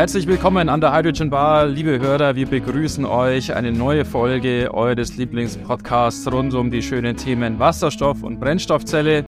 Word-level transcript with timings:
Herzlich 0.00 0.26
willkommen 0.26 0.70
an 0.70 0.80
der 0.80 0.96
Hydrogen 0.96 1.28
Bar, 1.28 1.66
liebe 1.66 1.98
Hörer. 1.98 2.34
Wir 2.34 2.46
begrüßen 2.46 3.04
euch 3.04 3.54
eine 3.54 3.70
neue 3.70 4.06
Folge 4.06 4.72
eures 4.72 5.18
Lieblingspodcasts 5.18 6.32
rund 6.32 6.54
um 6.54 6.70
die 6.70 6.80
schönen 6.80 7.18
Themen 7.18 7.58
Wasserstoff 7.58 8.22
und 8.22 8.40
Brennstoffzelle. 8.40 9.26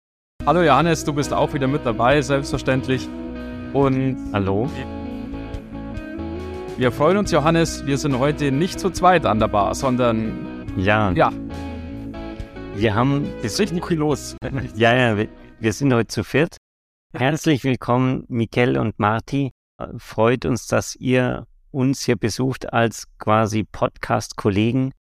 Hallo 0.43 0.63
Johannes, 0.63 1.05
du 1.05 1.13
bist 1.13 1.31
auch 1.31 1.54
wieder 1.54 1.67
mit 1.67 1.86
dabei, 1.86 2.20
selbstverständlich. 2.20 3.07
Und 3.73 4.17
hallo. 4.34 4.67
Wir 6.77 6.91
freuen 6.91 7.18
uns, 7.18 7.29
Johannes. 7.29 7.85
Wir 7.85 7.99
sind 7.99 8.18
heute 8.18 8.52
nicht 8.52 8.79
zu 8.79 8.90
zweit 8.90 9.27
an 9.27 9.38
der 9.38 9.49
Bar, 9.49 9.76
sondern 9.76 10.66
ja, 10.77 11.12
ja, 11.12 11.32
wir 12.73 12.95
haben 12.95 13.27
ist 13.43 13.59
richtig 13.59 13.85
viel 13.85 13.99
los. 13.99 14.35
Ja, 14.76 14.95
ja, 14.95 15.16
wir, 15.16 15.27
wir 15.59 15.73
sind 15.73 15.93
heute 15.93 16.07
zu 16.07 16.23
viert. 16.23 16.57
Herzlich 17.13 17.63
willkommen, 17.63 18.26
Mikel 18.29 18.79
und 18.79 18.98
Marti. 18.98 19.52
Freut 19.97 20.45
uns, 20.45 20.67
dass 20.67 20.95
ihr 20.95 21.47
uns 21.71 22.03
hier 22.03 22.15
besucht 22.15 22.71
als 22.71 23.07
quasi 23.17 23.65
Podcast-Kollegen. 23.65 24.93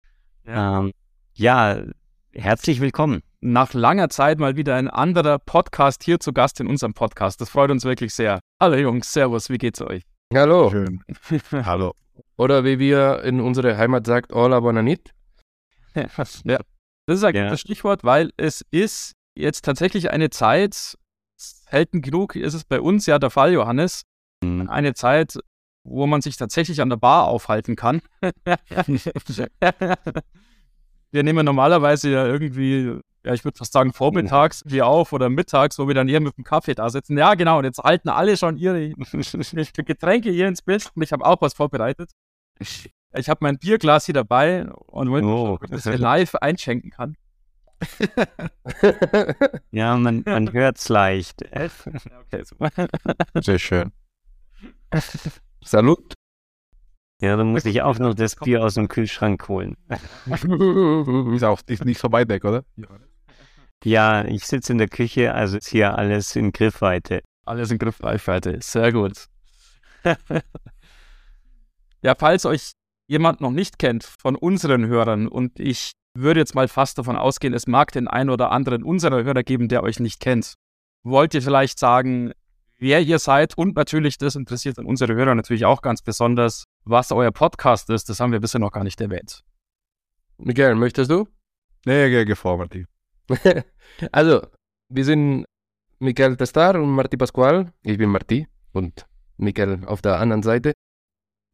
Ja. 0.47 0.79
Ähm, 0.79 0.93
ja, 1.35 1.83
herzlich 2.31 2.81
willkommen. 2.81 3.21
Nach 3.39 3.73
langer 3.75 4.09
Zeit 4.09 4.39
mal 4.39 4.55
wieder 4.55 4.75
ein 4.75 4.87
anderer 4.87 5.37
Podcast 5.37 6.03
hier 6.03 6.19
zu 6.19 6.33
Gast 6.33 6.59
in 6.59 6.65
unserem 6.65 6.95
Podcast. 6.95 7.39
Das 7.39 7.51
freut 7.51 7.69
uns 7.69 7.85
wirklich 7.85 8.15
sehr. 8.15 8.39
Hallo 8.59 8.77
Jungs, 8.77 9.13
Servus, 9.13 9.51
wie 9.51 9.59
geht's 9.59 9.79
euch? 9.79 10.01
Hallo. 10.33 10.71
Schön. 10.71 11.03
Hallo. 11.51 11.93
Oder 12.37 12.63
wie 12.63 12.79
wir 12.79 13.21
in 13.23 13.41
unserer 13.41 13.77
Heimat 13.77 14.08
sagt, 14.08 14.33
Hola 14.33 14.59
Bonanit. 14.59 15.11
ja, 15.93 16.08
das 16.15 17.17
ist 17.19 17.23
ein 17.23 17.35
ja. 17.35 17.49
das 17.49 17.61
Stichwort, 17.61 18.03
weil 18.03 18.31
es 18.37 18.65
ist 18.71 19.13
jetzt 19.35 19.65
tatsächlich 19.65 20.09
eine 20.09 20.31
Zeit, 20.31 20.97
selten 21.37 22.02
genug 22.02 22.35
ist 22.35 22.55
es 22.55 22.63
bei 22.63 22.81
uns 22.81 23.05
ja 23.05 23.19
der 23.19 23.30
Fall, 23.30 23.53
Johannes, 23.53 24.02
Mhm. 24.44 24.69
eine 24.69 24.94
Zeit, 24.94 25.39
wo 25.83 26.05
man 26.08 26.22
sich 26.22 26.38
tatsächlich 26.38 26.81
an 26.81 26.89
der 26.89 26.97
Bar 26.97 27.27
aufhalten 27.27 27.75
kann. 27.75 28.02
wir 31.11 31.23
nehmen 31.23 31.45
normalerweise 31.45 32.09
ja 32.11 32.25
irgendwie, 32.25 32.99
ja, 33.25 33.33
ich 33.33 33.44
würde 33.44 33.58
fast 33.58 33.73
sagen, 33.73 33.94
vormittags 33.94 34.64
wie 34.66 34.81
auf 34.81 35.14
oder 35.14 35.30
mittags, 35.30 35.77
wo 35.80 35.88
wir 35.88 35.95
dann 35.95 36.08
hier 36.08 36.21
mit 36.21 36.38
dem 36.38 36.44
Kaffee 36.44 36.75
da 36.75 36.89
sitzen. 36.89 37.17
Ja, 37.17 37.33
genau, 37.36 37.59
und 37.59 37.66
jetzt 37.66 37.80
halten 37.80 38.09
alle 38.09 38.38
schon 38.38 38.58
ihre 38.58 38.89
Getränke 39.86 40.31
hier 40.31 40.47
ins 40.47 40.61
Bild 40.61 40.89
und 40.95 41.02
ich 41.02 41.11
habe 41.11 41.25
auch 41.25 41.41
was 41.41 41.53
vorbereitet. 41.53 42.11
Ich 42.59 43.30
habe 43.30 43.39
mein 43.41 43.58
Bierglas 43.59 44.05
hier 44.05 44.14
dabei 44.14 44.66
und 44.71 45.11
wollte 45.11 45.27
oh. 45.27 45.59
das 45.69 45.86
live 45.86 46.36
einschenken 46.36 46.91
kann. 46.91 47.16
ja, 49.71 49.97
man, 49.97 50.23
man 50.25 50.53
hört 50.53 50.77
es 50.77 50.89
leicht. 50.89 51.44
okay, 51.44 52.44
super. 52.44 52.69
Sehr 53.41 53.59
schön. 53.59 53.91
Salut. 55.63 56.13
Ja, 57.22 57.38
dann 57.38 57.52
muss 57.52 57.66
ich 57.66 57.81
auch 57.81 57.99
noch 57.99 58.13
das 58.13 58.36
Bier 58.36 58.63
aus 58.63 58.73
dem 58.73 58.89
Kühlschrank 58.89 59.47
holen. 59.47 59.77
ist 60.25 61.44
auch 61.44 61.61
ist 61.67 61.86
nicht 61.86 61.99
so 61.99 62.11
weit 62.11 62.27
weg, 62.27 62.44
oder? 62.44 62.66
Ja, 63.83 64.25
ich 64.25 64.45
sitze 64.45 64.73
in 64.73 64.77
der 64.77 64.89
Küche, 64.89 65.33
also 65.33 65.58
ist 65.58 65.69
hier 65.69 65.97
alles 65.97 66.36
in 66.36 66.52
Griffweite. 66.52 67.21
Alles 67.45 67.71
in 67.71 67.77
Griffweite, 67.77 68.59
sehr 68.61 68.91
gut. 68.91 69.27
ja, 72.02 72.16
falls 72.17 72.45
euch 72.45 72.71
jemand 73.08 73.41
noch 73.41 73.52
nicht 73.52 73.80
kennt 73.80 74.03
von 74.03 74.36
unseren 74.36 74.86
Hörern 74.88 75.27
und 75.27 75.59
ich 75.59 75.91
würde 76.17 76.39
jetzt 76.39 76.55
mal 76.55 76.67
fast 76.67 76.97
davon 76.97 77.16
ausgehen, 77.16 77.54
es 77.54 77.67
mag 77.67 77.92
den 77.92 78.08
einen 78.08 78.30
oder 78.30 78.52
anderen 78.52 78.83
unserer 78.83 79.23
Hörer 79.23 79.43
geben, 79.43 79.67
der 79.67 79.83
euch 79.83 79.99
nicht 79.99 80.20
kennt. 80.20 80.55
Wollt 81.04 81.33
ihr 81.33 81.42
vielleicht 81.42 81.80
sagen, 81.80 82.33
wer 82.78 83.02
ihr 83.02 83.20
seid 83.20 83.58
und 83.58 83.76
natürlich, 83.76 84.17
das 84.17 84.36
interessiert 84.36 84.78
unsere 84.78 85.14
Hörer 85.14 85.36
natürlich 85.36 85.66
auch 85.66 85.82
ganz 85.82 86.02
besonders, 86.02 86.66
was 86.84 87.11
euer 87.11 87.32
Podcast 87.32 87.89
ist. 87.89 88.10
Das 88.10 88.20
haben 88.20 88.32
wir 88.32 88.39
bisher 88.39 88.60
noch 88.60 88.72
gar 88.72 88.84
nicht 88.84 89.00
erwähnt. 89.02 89.44
Miguel, 90.38 90.76
möchtest 90.76 91.11
du? 91.11 91.28
Nee, 91.86 92.10
geh, 92.10 92.26
geh 92.26 92.36
vor, 92.36 92.58
Marti. 92.58 92.86
also, 94.11 94.48
wir 94.89 95.06
sind 95.06 95.45
Miguel 96.00 96.36
Testar 96.36 96.76
und 96.76 96.89
Marti 96.89 97.17
Pascual. 97.17 97.72
Ich 97.84 97.98
bin 97.98 98.10
Marti 98.10 98.48
und 98.73 99.05
Miguel 99.38 99.86
auf 99.86 100.02
der 100.02 100.20
anderen 100.20 100.44
Seite. 100.44 100.73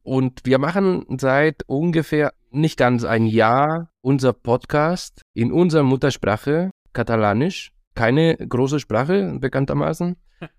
Und 0.03 0.41
wir 0.46 0.57
machen 0.59 1.06
seit 1.19 1.63
ungefähr 1.68 2.34
nicht 2.51 2.78
ganz 2.78 3.03
ein 3.03 3.25
Jahr 3.25 3.91
unser 4.01 4.34
Podcast 4.34 5.22
in 5.34 5.51
unserer 5.51 5.84
Muttersprache, 5.84 6.72
Katalanisch. 6.94 7.72
Keine 7.96 8.38
große 8.38 8.80
Sprache, 8.80 9.38
bekanntermaßen. 9.40 10.16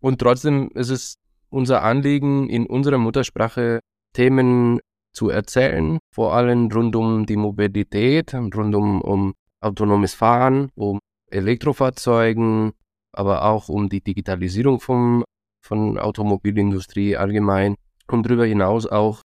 Und 0.00 0.18
trotzdem 0.18 0.70
ist 0.74 0.90
es 0.90 1.14
unser 1.50 1.82
Anliegen, 1.82 2.48
in 2.48 2.66
unserer 2.66 2.98
Muttersprache 2.98 3.80
Themen 4.14 4.80
zu 5.12 5.28
erzählen, 5.28 5.98
vor 6.14 6.34
allem 6.34 6.70
rund 6.70 6.96
um 6.96 7.26
die 7.26 7.36
Mobilität, 7.36 8.34
rund 8.34 8.74
um, 8.74 9.00
um 9.02 9.34
autonomes 9.60 10.14
Fahren, 10.14 10.70
um 10.74 11.00
Elektrofahrzeugen, 11.30 12.72
aber 13.12 13.44
auch 13.44 13.68
um 13.68 13.88
die 13.88 14.00
Digitalisierung 14.00 14.80
vom, 14.80 15.24
von 15.64 15.98
Automobilindustrie 15.98 17.16
allgemein 17.16 17.74
und 18.08 18.26
darüber 18.26 18.46
hinaus 18.46 18.86
auch 18.86 19.22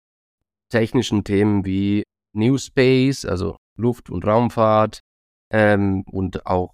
technischen 0.70 1.24
Themen 1.24 1.66
wie 1.66 2.04
New 2.34 2.58
Space, 2.58 3.26
also 3.26 3.58
Luft- 3.78 4.10
und 4.10 4.26
Raumfahrt 4.26 5.02
ähm, 5.52 6.04
und 6.12 6.46
auch 6.46 6.74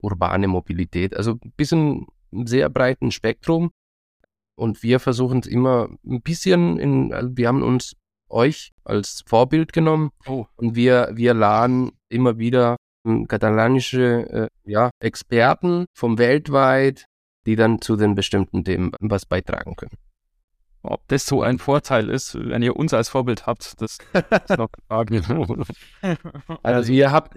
urbane 0.00 0.48
Mobilität. 0.48 1.16
Also 1.16 1.32
ein 1.32 1.52
bisschen 1.56 2.06
sehr 2.32 2.68
breiten 2.68 3.10
Spektrum. 3.10 3.70
Und 4.54 4.82
wir 4.82 5.00
versuchen 5.00 5.40
es 5.40 5.46
immer 5.46 5.88
ein 6.04 6.20
bisschen 6.22 6.78
in, 6.78 7.12
also 7.12 7.30
wir 7.36 7.48
haben 7.48 7.62
uns 7.62 7.96
euch 8.28 8.72
als 8.84 9.22
Vorbild 9.26 9.72
genommen 9.72 10.10
oh. 10.26 10.46
und 10.56 10.74
wir, 10.74 11.10
wir 11.14 11.34
laden 11.34 11.92
immer 12.08 12.38
wieder 12.38 12.76
hm, 13.06 13.28
katalanische 13.28 14.50
äh, 14.64 14.70
ja, 14.70 14.90
Experten 15.00 15.86
vom 15.94 16.18
weltweit, 16.18 17.06
die 17.46 17.56
dann 17.56 17.80
zu 17.80 17.96
den 17.96 18.14
bestimmten 18.14 18.64
Themen 18.64 18.92
was 19.00 19.26
beitragen 19.26 19.76
können. 19.76 19.96
Ob 20.82 21.06
das 21.08 21.26
so 21.26 21.42
ein 21.42 21.58
Vorteil 21.58 22.08
ist, 22.08 22.34
wenn 22.34 22.62
ihr 22.62 22.76
uns 22.76 22.92
als 22.92 23.08
Vorbild 23.08 23.46
habt, 23.46 23.80
das 23.80 23.98
ist 24.48 24.58
noch 24.58 24.70
Frage. 24.88 25.22
also 26.62 26.92
ihr 26.92 27.12
habt, 27.12 27.36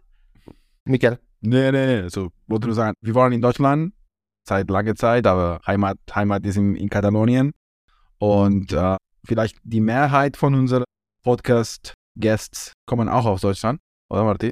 Michael. 0.84 1.20
Nee, 1.42 1.72
nee, 1.72 1.86
nee, 1.86 2.02
also 2.02 2.32
wollte 2.48 2.68
nur 2.68 2.76
sagen, 2.76 2.96
wir 3.02 3.14
waren 3.14 3.32
in 3.32 3.42
Deutschland 3.42 3.94
seit 4.48 4.70
langer 4.70 4.96
Zeit, 4.96 5.28
aber 5.28 5.62
Heimat, 5.66 5.98
Heimat 6.14 6.46
ist 6.46 6.58
in, 6.58 6.76
in 6.76 6.90
Katalonien. 6.90 7.52
Und 8.20 8.72
äh, 8.72 8.98
vielleicht 9.26 9.58
die 9.64 9.82
Mehrheit 9.82 10.38
von 10.38 10.54
unseren 10.56 10.84
Podcast-Guests 11.24 12.74
kommen 12.88 13.10
auch 13.10 13.26
aus 13.26 13.42
Deutschland. 13.42 13.80
Oder 14.10 14.24
Martin? 14.24 14.52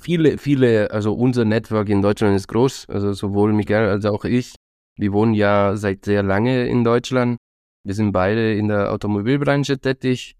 Viele, 0.00 0.38
viele, 0.38 0.90
also 0.90 1.12
unser 1.14 1.44
Network 1.44 1.88
in 1.88 2.02
Deutschland 2.02 2.34
ist 2.34 2.48
groß. 2.48 2.88
Also 2.88 3.12
sowohl 3.12 3.52
Miguel 3.52 3.88
als 3.88 4.04
auch 4.06 4.24
ich. 4.24 4.54
Wir 4.98 5.12
wohnen 5.12 5.34
ja 5.34 5.76
seit 5.76 6.04
sehr 6.06 6.22
lange 6.22 6.66
in 6.66 6.82
Deutschland. 6.82 7.36
Wir 7.84 7.94
sind 7.94 8.12
beide 8.12 8.54
in 8.54 8.68
der 8.68 8.90
Automobilbranche 8.92 9.78
tätig. 9.78 10.36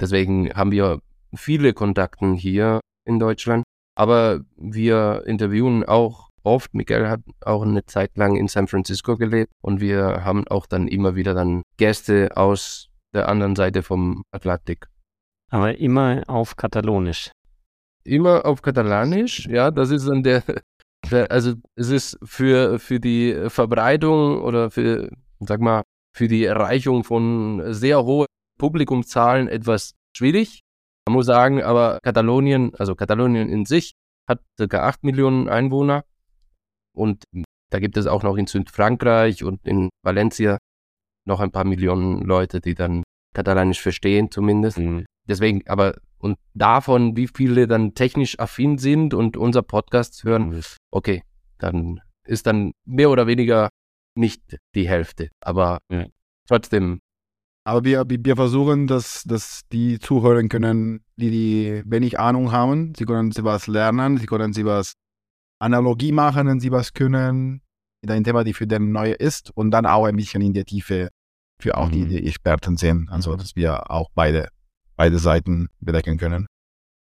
Deswegen 0.00 0.52
haben 0.52 0.72
wir 0.72 1.00
viele 1.36 1.72
Kontakte 1.72 2.34
hier 2.34 2.80
in 3.06 3.20
Deutschland. 3.20 3.62
Aber 3.96 4.40
wir 4.56 5.22
interviewen 5.26 5.84
auch 5.84 6.30
oft. 6.44 6.74
Miguel 6.74 7.08
hat 7.08 7.20
auch 7.44 7.62
eine 7.62 7.84
Zeit 7.84 8.16
lang 8.16 8.36
in 8.36 8.48
San 8.48 8.68
Francisco 8.68 9.16
gelebt 9.16 9.52
und 9.62 9.80
wir 9.80 10.24
haben 10.24 10.46
auch 10.48 10.66
dann 10.66 10.88
immer 10.88 11.14
wieder 11.14 11.34
dann 11.34 11.62
Gäste 11.76 12.36
aus 12.36 12.88
der 13.12 13.28
anderen 13.28 13.56
Seite 13.56 13.82
vom 13.82 14.24
Atlantik. 14.30 14.86
Aber 15.50 15.78
immer 15.78 16.22
auf 16.26 16.56
Katalonisch. 16.56 17.30
Immer 18.04 18.44
auf 18.44 18.60
Katalanisch, 18.60 19.46
ja, 19.46 19.70
das 19.70 19.90
ist 19.90 20.06
dann 20.06 20.22
der, 20.22 20.42
der 21.10 21.30
also 21.30 21.54
es 21.74 21.90
ist 21.90 22.18
für, 22.22 22.78
für 22.78 23.00
die 23.00 23.48
Verbreitung 23.48 24.42
oder 24.42 24.70
für, 24.70 25.10
sag 25.40 25.60
mal, 25.60 25.82
für 26.14 26.28
die 26.28 26.44
Erreichung 26.44 27.04
von 27.04 27.62
sehr 27.72 28.04
hohen 28.04 28.26
Publikumszahlen 28.58 29.48
etwas 29.48 29.94
schwierig. 30.16 30.60
Man 31.06 31.14
muss 31.14 31.26
sagen, 31.26 31.62
aber 31.62 31.98
Katalonien, 32.02 32.74
also 32.76 32.94
Katalonien 32.94 33.48
in 33.48 33.64
sich, 33.64 33.94
hat 34.28 34.40
ca. 34.56 34.88
8 34.88 35.04
Millionen 35.04 35.48
Einwohner 35.48 36.04
und 36.94 37.24
da 37.70 37.80
gibt 37.80 37.96
es 37.96 38.06
auch 38.06 38.22
noch 38.22 38.36
in 38.36 38.46
Südfrankreich 38.46 39.42
und 39.42 39.66
in 39.66 39.90
Valencia 40.02 40.58
noch 41.26 41.40
ein 41.40 41.50
paar 41.50 41.64
Millionen 41.64 42.22
Leute, 42.22 42.60
die 42.60 42.74
dann 42.74 43.02
Katalanisch 43.34 43.80
verstehen 43.80 44.30
zumindest. 44.30 44.78
Mhm. 44.78 45.06
Deswegen, 45.28 45.66
aber 45.66 45.96
und 46.18 46.38
davon, 46.54 47.16
wie 47.16 47.28
viele 47.28 47.66
dann 47.66 47.94
technisch 47.94 48.38
affin 48.38 48.78
sind 48.78 49.12
und 49.12 49.36
unser 49.36 49.62
Podcast 49.62 50.24
hören, 50.24 50.50
mhm. 50.50 50.62
okay, 50.90 51.22
dann 51.58 52.00
ist 52.26 52.46
dann 52.46 52.72
mehr 52.86 53.10
oder 53.10 53.26
weniger 53.26 53.68
nicht 54.14 54.58
die 54.74 54.88
Hälfte. 54.88 55.28
Aber 55.40 55.80
ja. 55.90 56.06
trotzdem. 56.48 57.00
Aber 57.66 57.84
wir, 57.84 58.04
wir 58.06 58.36
versuchen, 58.36 58.86
dass, 58.86 59.24
dass 59.24 59.62
die 59.72 59.98
zuhören 59.98 60.48
können, 60.48 61.02
die, 61.16 61.30
die 61.30 61.82
wenig 61.86 62.20
Ahnung 62.20 62.52
haben. 62.52 62.92
Sie 62.96 63.06
können 63.06 63.32
sie 63.32 63.42
was 63.42 63.66
lernen, 63.66 64.18
sie 64.18 64.26
können 64.26 64.52
sie 64.52 64.66
was 64.66 64.92
Analogie 65.64 66.12
machen, 66.12 66.46
wenn 66.46 66.60
sie 66.60 66.70
was 66.70 66.92
können, 66.92 67.60
in 68.02 68.10
ein 68.10 68.22
Thema, 68.24 68.44
die 68.44 68.52
für 68.52 68.66
den 68.66 68.92
neu 68.92 69.12
ist 69.12 69.50
und 69.56 69.70
dann 69.70 69.86
auch 69.86 70.04
ein 70.04 70.16
bisschen 70.16 70.42
in 70.42 70.52
der 70.52 70.64
Tiefe 70.64 71.08
für 71.60 71.76
auch 71.78 71.88
die, 71.90 72.02
Mhm. 72.04 72.08
die 72.10 72.26
Experten 72.26 72.76
sind. 72.76 73.08
Also, 73.10 73.34
dass 73.36 73.56
wir 73.56 73.90
auch 73.90 74.10
beide, 74.14 74.48
beide 74.96 75.18
Seiten 75.18 75.68
bedecken 75.80 76.18
können. 76.18 76.46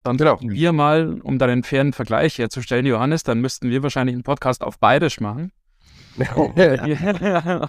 Dann 0.04 0.16
Genau. 0.16 0.38
wir 0.40 0.72
mal, 0.72 1.20
um 1.22 1.38
da 1.38 1.46
einen 1.46 1.62
fairen 1.64 1.92
Vergleich 1.92 2.38
herzustellen, 2.38 2.86
Johannes, 2.86 3.22
dann 3.24 3.40
müssten 3.40 3.68
wir 3.70 3.82
wahrscheinlich 3.82 4.14
einen 4.14 4.22
Podcast 4.22 4.62
auf 4.62 4.78
Bayerisch 4.78 5.20
machen. 5.20 5.52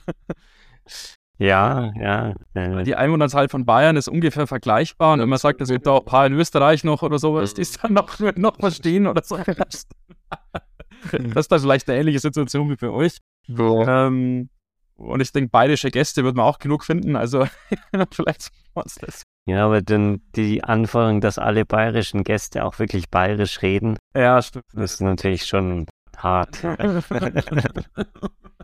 Ja, 1.42 1.94
ja. 1.96 2.34
Äh, 2.54 2.84
Die 2.84 2.96
Einwohnerzahl 2.96 3.48
von 3.48 3.66
Bayern 3.66 3.96
ist 3.96 4.10
ungefähr 4.10 4.46
vergleichbar 4.46 5.14
und 5.14 5.20
wenn 5.22 5.30
man 5.30 5.40
sagt, 5.40 5.62
es 5.62 5.70
gibt 5.70 5.88
auch 5.88 6.00
ein 6.02 6.06
paar 6.06 6.26
in 6.26 6.34
Österreich 6.34 6.84
noch 6.84 7.02
oder 7.02 7.18
sowas, 7.18 7.54
die 7.54 7.62
es 7.62 7.72
dann 7.78 7.94
noch, 7.94 8.20
noch 8.36 8.58
verstehen 8.58 9.08
oder 9.08 9.24
so. 9.24 9.38
Das 11.34 11.48
ist 11.48 11.62
vielleicht 11.62 11.90
eine 11.90 12.00
ähnliche 12.00 12.20
Situation 12.20 12.70
wie 12.70 12.78
für 12.78 12.94
euch. 12.94 13.18
Ähm, 13.48 14.50
und 14.96 15.22
ich 15.22 15.32
denke, 15.32 15.50
bayerische 15.50 15.92
Gäste 15.92 16.24
wird 16.24 16.36
man 16.36 16.46
auch 16.46 16.60
genug 16.60 16.84
finden, 16.84 17.16
also 17.16 17.48
vielleicht 18.12 18.50
uns 18.74 18.96
das. 18.96 19.24
ja, 19.48 19.66
aber 19.66 19.82
dann 19.82 20.22
die 20.36 20.64
Anforderung, 20.64 21.22
dass 21.22 21.38
alle 21.40 21.66
bayerischen 21.66 22.24
Gäste 22.24 22.64
auch 22.66 22.80
wirklich 22.80 23.10
bayerisch 23.10 23.62
reden, 23.62 23.98
Ja, 24.16 24.42
stimmt. 24.42 24.66
das 24.74 24.94
ist 24.96 25.02
natürlich 25.02 25.46
schon 25.46 25.86
hart. 26.18 26.62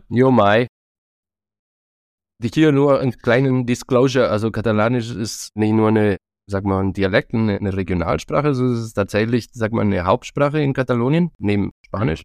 Jo 0.08 0.30
mai. 0.30 0.66
Hier 2.54 2.70
nur 2.70 3.00
einen 3.00 3.16
kleinen 3.16 3.66
Disclosure. 3.66 4.28
Also 4.28 4.50
Katalanisch 4.50 5.10
ist 5.10 5.56
nicht 5.56 5.72
nur 5.72 5.88
eine, 5.88 6.16
sag 6.46 6.64
mal, 6.64 6.80
ein 6.82 6.92
Dialekt, 6.92 7.34
eine, 7.34 7.56
eine 7.58 7.76
Regionalsprache, 7.76 8.48
es 8.48 8.58
ist 8.58 8.94
tatsächlich, 8.94 9.48
sag 9.52 9.72
mal, 9.72 9.82
eine 9.82 10.04
Hauptsprache 10.04 10.60
in 10.60 10.72
Katalonien, 10.72 11.30
neben 11.38 11.72
Spanisch. 11.84 12.22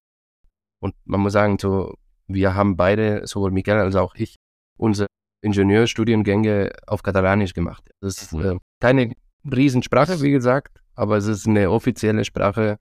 Und 0.81 0.93
man 1.05 1.21
muss 1.21 1.33
sagen, 1.33 1.57
so, 1.59 1.95
wir 2.27 2.55
haben 2.55 2.75
beide, 2.77 3.25
sowohl 3.27 3.51
Miguel 3.51 3.77
als 3.77 3.95
auch 3.95 4.15
ich, 4.15 4.35
unsere 4.77 5.07
Ingenieurstudiengänge 5.43 6.71
auf 6.87 7.03
Katalanisch 7.03 7.53
gemacht. 7.53 7.89
Das 7.99 8.21
ist 8.21 8.33
Mhm. 8.33 8.41
äh, 8.43 8.57
keine 8.79 9.13
Riesensprache, 9.51 10.21
wie 10.21 10.31
gesagt, 10.31 10.79
aber 10.95 11.17
es 11.17 11.25
ist 11.27 11.47
eine 11.47 11.69
offizielle 11.71 12.23
Sprache. 12.25 12.77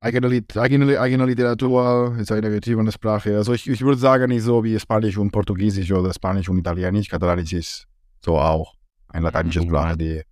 Eigene, 0.00 0.42
eigene, 0.56 0.98
eigene 1.00 1.26
Literatur 1.26 2.16
ist 2.18 2.32
eine 2.32 2.50
geschriebene 2.50 2.90
Sprache. 2.90 3.36
Also 3.36 3.52
ich, 3.52 3.68
ich 3.68 3.82
würde 3.82 3.98
sagen, 4.00 4.30
nicht 4.30 4.42
so 4.42 4.64
wie 4.64 4.78
Spanisch 4.80 5.16
und 5.16 5.30
Portugiesisch 5.30 5.92
oder 5.92 6.12
Spanisch 6.12 6.48
und 6.48 6.58
Italienisch. 6.58 7.08
Katalanisch 7.08 7.52
ist 7.52 7.86
so 8.20 8.36
auch 8.38 8.74
eine 9.08 9.26
lateinische 9.26 9.60
Sprache, 9.62 9.96
die 9.96 10.22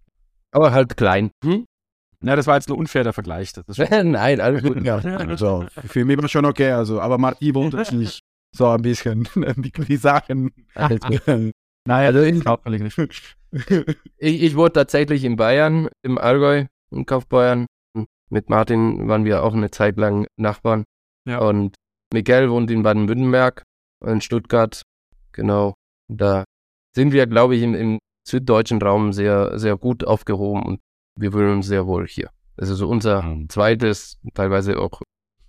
Aber 0.53 0.73
halt 0.73 0.97
klein. 0.97 1.31
Hm? 1.45 1.67
Ja, 2.23 2.37
das 2.37 2.47
war 2.47 2.57
jetzt 2.57 2.69
ein 2.69 2.77
unfairer 2.77 3.13
Vergleich. 3.13 3.53
Das 3.53 3.65
ist 3.67 3.79
Nein, 3.91 4.41
alles 4.41 4.63
gut. 4.63 4.83
Ja, 4.85 4.97
also 4.99 5.67
für 5.87 6.05
mich 6.05 6.21
war 6.21 6.29
schon 6.29 6.45
okay. 6.45 6.73
Also, 6.73 7.01
aber 7.01 7.19
Martin 7.19 7.55
wollte 7.55 7.97
nicht 7.97 8.21
so 8.55 8.67
ein 8.69 8.83
bisschen 8.83 9.29
die, 9.57 9.73
die 9.73 9.97
Sachen. 9.97 10.51
Alles 10.75 11.01
gut. 11.01 11.53
naja, 11.87 12.09
Also 12.09 12.21
das 12.21 12.99
in-. 12.99 13.11
Ich, 14.19 14.43
ich 14.43 14.55
wurde 14.55 14.75
tatsächlich 14.75 15.25
in 15.25 15.37
Bayern, 15.37 15.89
im 16.03 16.19
Allgäu, 16.19 16.67
in 16.91 17.07
Kaufbeuern. 17.07 17.67
Mit 18.31 18.49
Martin 18.49 19.09
waren 19.09 19.25
wir 19.25 19.43
auch 19.43 19.55
eine 19.55 19.71
Zeit 19.71 19.97
lang 19.97 20.27
Nachbarn. 20.37 20.85
Ja. 21.27 21.39
Und 21.39 21.75
Miguel 22.13 22.51
wohnt 22.51 22.71
in 22.71 22.83
Baden-Württemberg, 22.83 23.65
in 24.05 24.21
Stuttgart. 24.21 24.83
Genau. 25.33 25.75
Da 26.09 26.45
sind 26.95 27.13
wir, 27.13 27.27
glaube 27.27 27.57
ich, 27.57 27.63
im, 27.63 27.75
im 27.75 27.99
süddeutschen 28.31 28.81
Raum 28.83 29.13
sehr, 29.13 29.59
sehr 29.59 29.77
gut 29.77 30.05
aufgehoben 30.05 30.63
und 30.63 30.81
wir 31.17 31.33
fühlen 31.33 31.57
uns 31.57 31.67
sehr 31.67 31.87
wohl 31.87 32.07
hier. 32.07 32.31
Das 32.57 32.69
ist 32.69 32.79
so 32.79 32.89
unser 32.89 33.23
Mhm. 33.23 33.49
zweites, 33.49 34.19
teilweise 34.35 34.79
auch 34.79 35.01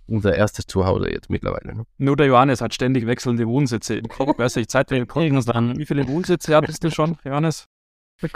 unser 0.06 0.34
erstes 0.34 0.66
Zuhause 0.66 1.10
jetzt 1.10 1.30
mittlerweile. 1.30 1.74
Ne? 1.76 1.84
Nur 1.98 2.16
der 2.16 2.26
Johannes 2.26 2.60
hat 2.60 2.74
ständig 2.74 3.06
wechselnde 3.06 3.46
Wohnsitze 3.46 3.94
im 3.96 4.08
Kopf. 4.08 4.38
Weiß 4.38 4.56
nicht, 4.56 4.70
seit 4.70 4.90
wir 4.90 4.98
im 4.98 5.06
Podcast 5.06 5.48
Irgendwann- 5.48 5.78
Wie 5.78 5.86
viele 5.86 6.06
Wohnsitze 6.08 6.54
hattest 6.56 6.82
du 6.84 6.90
schon, 6.90 7.16
Johannes? 7.24 7.66
Das 8.20 8.30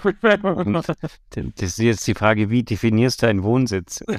ist 1.61 1.79
jetzt 1.79 2.07
die 2.09 2.15
Frage, 2.15 2.51
wie 2.51 2.63
definierst 2.65 3.23
du 3.23 3.27
einen 3.29 3.43
Wohnsitz? 3.45 4.03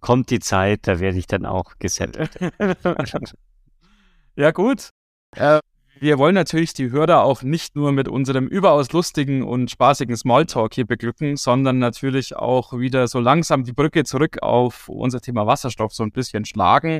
Kommt 0.00 0.30
die 0.30 0.38
Zeit, 0.40 0.86
da 0.86 1.00
werde 1.00 1.18
ich 1.18 1.26
dann 1.26 1.46
auch 1.46 1.78
gesettelt. 1.78 2.38
ja, 4.36 4.50
gut. 4.50 4.90
Äh, 5.34 5.60
wir 6.00 6.18
wollen 6.18 6.34
natürlich 6.34 6.74
die 6.74 6.90
Hörer 6.90 7.22
auch 7.22 7.42
nicht 7.42 7.76
nur 7.76 7.92
mit 7.92 8.08
unserem 8.08 8.46
überaus 8.46 8.92
lustigen 8.92 9.42
und 9.42 9.70
spaßigen 9.70 10.16
Smalltalk 10.16 10.74
hier 10.74 10.86
beglücken, 10.86 11.36
sondern 11.36 11.78
natürlich 11.78 12.36
auch 12.36 12.78
wieder 12.78 13.06
so 13.08 13.20
langsam 13.20 13.64
die 13.64 13.72
Brücke 13.72 14.04
zurück 14.04 14.42
auf 14.42 14.88
unser 14.88 15.20
Thema 15.20 15.46
Wasserstoff 15.46 15.94
so 15.94 16.02
ein 16.02 16.10
bisschen 16.10 16.44
schlagen. 16.44 16.98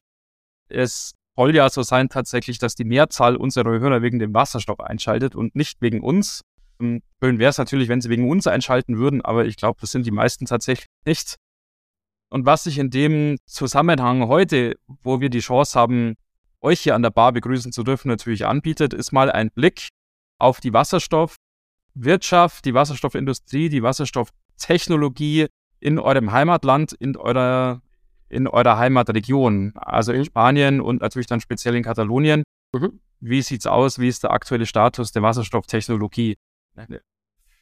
Es 0.68 1.12
soll 1.36 1.54
ja 1.54 1.68
so 1.68 1.82
sein 1.82 2.08
tatsächlich, 2.08 2.58
dass 2.58 2.74
die 2.74 2.84
Mehrzahl 2.84 3.36
unserer 3.36 3.78
Hörer 3.78 4.02
wegen 4.02 4.18
dem 4.18 4.32
Wasserstoff 4.32 4.80
einschaltet 4.80 5.34
und 5.34 5.56
nicht 5.56 5.80
wegen 5.80 6.00
uns. 6.00 6.42
Ähm, 6.80 7.02
Schön 7.22 7.38
wäre 7.38 7.50
es 7.50 7.58
natürlich, 7.58 7.88
wenn 7.88 8.00
sie 8.00 8.10
wegen 8.10 8.30
uns 8.30 8.46
einschalten 8.46 8.98
würden, 8.98 9.22
aber 9.22 9.44
ich 9.46 9.56
glaube, 9.56 9.80
das 9.80 9.90
sind 9.90 10.06
die 10.06 10.10
meisten 10.10 10.46
tatsächlich 10.46 10.88
nicht. 11.04 11.36
Und 12.30 12.46
was 12.46 12.64
sich 12.64 12.78
in 12.78 12.90
dem 12.90 13.36
Zusammenhang 13.46 14.28
heute, 14.28 14.76
wo 15.02 15.20
wir 15.20 15.30
die 15.30 15.40
Chance 15.40 15.78
haben, 15.78 16.14
euch 16.64 16.80
hier 16.80 16.94
an 16.94 17.02
der 17.02 17.10
Bar 17.10 17.32
begrüßen 17.32 17.70
zu 17.72 17.84
dürfen, 17.84 18.08
natürlich 18.08 18.46
anbietet, 18.46 18.92
ist 18.92 19.12
mal 19.12 19.30
ein 19.30 19.50
Blick 19.50 19.88
auf 20.38 20.60
die 20.60 20.72
Wasserstoffwirtschaft, 20.72 22.64
die 22.64 22.74
Wasserstoffindustrie, 22.74 23.68
die 23.68 23.82
Wasserstofftechnologie 23.82 25.46
in 25.80 25.98
eurem 25.98 26.32
Heimatland, 26.32 26.92
in 26.92 27.16
eurer, 27.16 27.82
in 28.28 28.48
eurer 28.48 28.78
Heimatregion, 28.78 29.72
also 29.76 30.12
in 30.12 30.24
Spanien 30.24 30.80
und 30.80 31.02
natürlich 31.02 31.26
dann 31.26 31.40
speziell 31.40 31.76
in 31.76 31.82
Katalonien. 31.82 32.42
Mhm. 32.72 33.00
Wie 33.20 33.42
sieht's 33.42 33.66
aus? 33.66 33.98
Wie 33.98 34.08
ist 34.08 34.22
der 34.22 34.32
aktuelle 34.32 34.66
Status 34.66 35.12
der 35.12 35.22
Wasserstofftechnologie? 35.22 36.36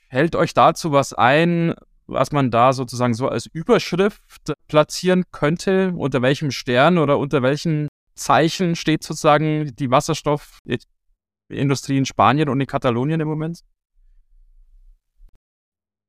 Hält 0.09 0.37
euch 0.37 0.55
dazu 0.55 0.93
was 0.93 1.13
ein, 1.13 1.75
was 2.07 2.33
man 2.33 2.51
da 2.51 2.73
sozusagen 2.73 3.15
so 3.15 3.29
als 3.29 3.47
Überschrift 3.47 4.53
platzieren 4.69 5.25
könnte? 5.31 5.93
Unter 5.97 6.23
welchem 6.23 6.51
Stern 6.51 6.99
oder 6.99 7.19
unter 7.19 7.43
welchen 7.43 7.89
Zeichen 8.15 8.77
steht 8.77 9.03
sozusagen 9.03 9.75
die 9.77 9.91
Wasserstoffindustrie 9.91 11.99
in 11.99 12.07
Spanien 12.07 12.49
und 12.49 12.61
in 12.61 12.67
Katalonien 12.67 13.21
im 13.21 13.29
Moment? 13.29 13.61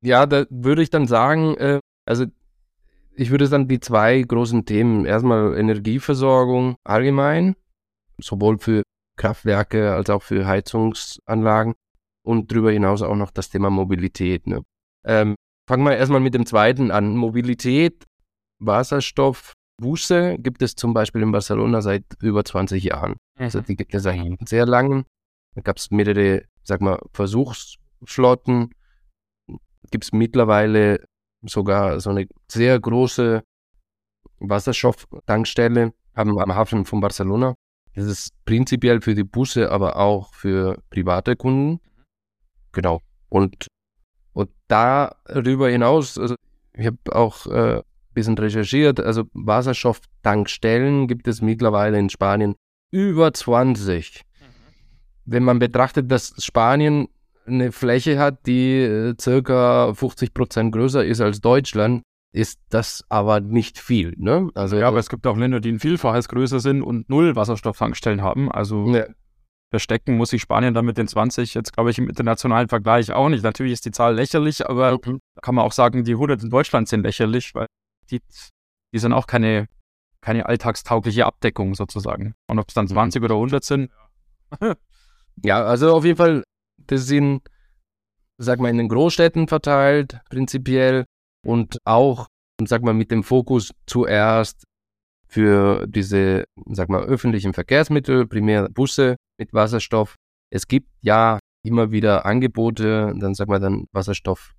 Ja, 0.02 0.26
da 0.26 0.46
würde 0.50 0.82
ich 0.82 0.90
dann 0.90 1.06
sagen, 1.06 1.56
äh, 1.56 1.80
also 2.06 2.26
ich 3.16 3.30
würde 3.30 3.48
dann 3.48 3.68
die 3.68 3.80
zwei 3.80 4.20
großen 4.20 4.66
Themen, 4.66 5.06
erstmal 5.06 5.56
Energieversorgung 5.56 6.76
allgemein, 6.84 7.56
sowohl 8.18 8.58
für 8.58 8.82
Kraftwerke 9.16 9.94
als 9.94 10.10
auch 10.10 10.22
für 10.22 10.46
Heizungsanlagen 10.46 11.74
und 12.24 12.50
darüber 12.50 12.72
hinaus 12.72 13.02
auch 13.02 13.14
noch 13.14 13.30
das 13.30 13.50
Thema 13.50 13.70
Mobilität. 13.70 14.46
Ne? 14.46 14.64
Ähm, 15.04 15.36
fangen 15.68 15.84
wir 15.84 15.96
erstmal 15.96 16.20
mit 16.20 16.34
dem 16.34 16.46
zweiten 16.46 16.90
an. 16.90 17.16
Mobilität, 17.16 18.04
Wasserstoff, 18.60 19.52
Busse 19.76 20.36
gibt 20.38 20.62
es 20.62 20.74
zum 20.74 20.94
Beispiel 20.94 21.22
in 21.22 21.32
Barcelona 21.32 21.82
seit 21.82 22.04
über 22.20 22.44
20 22.44 22.82
Jahren. 22.84 23.16
Also 23.38 23.60
die 23.60 23.76
gibt 23.76 23.94
es 23.94 24.04
seit 24.04 24.20
sehr 24.48 24.66
lange. 24.66 25.04
Da 25.54 25.62
gab 25.62 25.76
es 25.76 25.90
mehrere, 25.90 26.44
sag 26.62 26.80
mal, 26.80 26.98
Versuchsflotten. 27.12 28.70
Gibt 29.90 30.04
es 30.04 30.12
mittlerweile 30.12 31.04
sogar 31.42 32.00
so 32.00 32.10
eine 32.10 32.26
sehr 32.50 32.78
große 32.80 33.42
Wasserstofftankstelle 34.40 35.92
am, 36.14 36.38
am 36.38 36.54
Hafen 36.54 36.84
von 36.84 37.00
Barcelona. 37.00 37.54
Das 37.94 38.06
ist 38.06 38.32
prinzipiell 38.44 39.00
für 39.00 39.14
die 39.14 39.24
Busse, 39.24 39.70
aber 39.70 39.96
auch 39.96 40.34
für 40.34 40.82
private 40.90 41.36
Kunden. 41.36 41.80
Genau. 42.72 43.00
Und, 43.28 43.68
und 44.32 44.50
darüber 44.68 45.68
hinaus, 45.68 46.18
also 46.18 46.34
ich 46.76 46.86
habe 46.86 46.98
auch 47.12 47.46
äh, 47.46 47.82
bisschen 48.14 48.38
recherchiert, 48.38 49.00
also 49.00 49.24
Wasserstofftankstellen 49.32 51.08
gibt 51.08 51.28
es 51.28 51.42
mittlerweile 51.42 51.98
in 51.98 52.08
Spanien 52.10 52.54
über 52.90 53.32
20. 53.32 54.22
Wenn 55.26 55.42
man 55.42 55.58
betrachtet, 55.58 56.10
dass 56.10 56.34
Spanien 56.38 57.08
eine 57.46 57.72
Fläche 57.72 58.18
hat, 58.18 58.46
die 58.46 58.80
äh, 58.80 59.14
circa 59.20 59.92
50 59.92 60.32
Prozent 60.32 60.72
größer 60.72 61.04
ist 61.04 61.20
als 61.20 61.40
Deutschland, 61.40 62.02
ist 62.32 62.58
das 62.70 63.04
aber 63.08 63.40
nicht 63.40 63.78
viel. 63.78 64.14
Ne? 64.16 64.50
Also 64.54 64.76
Ja, 64.76 64.88
aber 64.88 64.98
es 64.98 65.08
gibt 65.08 65.26
auch 65.26 65.36
Länder, 65.36 65.60
die 65.60 65.72
ein 65.72 65.78
Vielfaches 65.78 66.28
größer 66.28 66.60
sind 66.60 66.82
und 66.82 67.08
null 67.08 67.36
Wasserstofftankstellen 67.36 68.22
haben. 68.22 68.50
Also 68.50 68.92
ja, 68.92 69.06
verstecken 69.70 70.16
muss 70.16 70.30
sich 70.30 70.42
Spanien 70.42 70.74
dann 70.74 70.84
mit 70.84 70.98
den 70.98 71.08
20 71.08 71.54
jetzt, 71.54 71.72
glaube 71.72 71.90
ich, 71.90 71.98
im 71.98 72.08
internationalen 72.08 72.68
Vergleich 72.68 73.12
auch 73.12 73.28
nicht. 73.28 73.42
Natürlich 73.42 73.72
ist 73.72 73.84
die 73.84 73.90
Zahl 73.90 74.14
lächerlich, 74.14 74.64
aber 74.64 74.98
da 74.98 75.12
kann 75.42 75.54
man 75.56 75.64
auch 75.64 75.72
sagen, 75.72 76.04
die 76.04 76.12
100 76.12 76.44
in 76.44 76.50
Deutschland 76.50 76.88
sind 76.88 77.02
lächerlich, 77.02 77.54
weil 77.54 77.66
die, 78.10 78.20
die 78.92 78.98
sind 78.98 79.12
auch 79.12 79.26
keine, 79.26 79.68
keine 80.20 80.46
alltagstaugliche 80.46 81.26
Abdeckung 81.26 81.74
sozusagen. 81.74 82.34
Und 82.48 82.58
ob 82.58 82.68
es 82.68 82.74
dann 82.74 82.88
20 82.88 83.22
oder 83.22 83.34
100 83.34 83.64
sind, 83.64 83.90
Ja, 85.42 85.64
also 85.64 85.94
auf 85.94 86.04
jeden 86.04 86.16
Fall, 86.16 86.44
das 86.86 87.06
sind, 87.06 87.42
sag 88.38 88.60
mal, 88.60 88.68
in 88.68 88.78
den 88.78 88.88
Großstädten 88.88 89.48
verteilt, 89.48 90.20
prinzipiell. 90.30 91.06
Und 91.44 91.78
auch, 91.84 92.28
sag 92.64 92.82
mal, 92.82 92.94
mit 92.94 93.10
dem 93.10 93.22
Fokus 93.22 93.72
zuerst 93.86 94.64
für 95.26 95.86
diese, 95.86 96.44
sag 96.70 96.88
mal, 96.88 97.02
öffentlichen 97.02 97.52
Verkehrsmittel, 97.52 98.26
primär 98.26 98.68
Busse 98.68 99.16
mit 99.38 99.52
Wasserstoff. 99.52 100.14
Es 100.50 100.68
gibt 100.68 100.88
ja 101.00 101.38
immer 101.64 101.90
wieder 101.90 102.24
Angebote, 102.24 103.14
dann 103.18 103.34
sag 103.34 103.48
mal 103.48 103.58
dann 103.58 103.86
Wasserstoff 103.92 104.54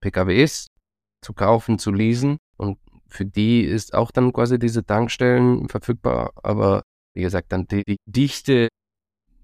PKWs 0.00 0.68
zu 1.22 1.32
kaufen, 1.32 1.78
zu 1.78 1.90
leasen 1.90 2.38
und 2.56 2.78
für 3.08 3.24
die 3.24 3.60
ist 3.62 3.94
auch 3.94 4.10
dann 4.10 4.32
quasi 4.32 4.58
diese 4.58 4.84
Tankstellen 4.84 5.68
verfügbar, 5.68 6.32
aber 6.42 6.82
wie 7.14 7.22
gesagt, 7.22 7.52
dann 7.52 7.66
die, 7.66 7.82
die 7.84 7.96
Dichte 8.06 8.68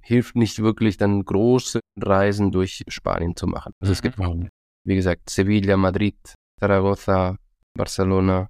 hilft 0.01 0.35
nicht 0.37 0.59
wirklich, 0.59 0.97
dann 0.97 1.25
große 1.25 1.81
Reisen 2.01 2.51
durch 2.51 2.83
Spanien 2.89 3.37
zu 3.37 3.47
machen. 3.47 3.73
Also 3.81 3.93
es 3.93 4.03
gibt, 4.03 4.19
Mhm. 4.19 4.49
wie 4.85 4.97
gesagt, 4.97 5.31
Sevilla, 5.31 5.77
Madrid, 5.77 6.17
Zaragoza, 6.59 7.37
Barcelona, 7.75 8.49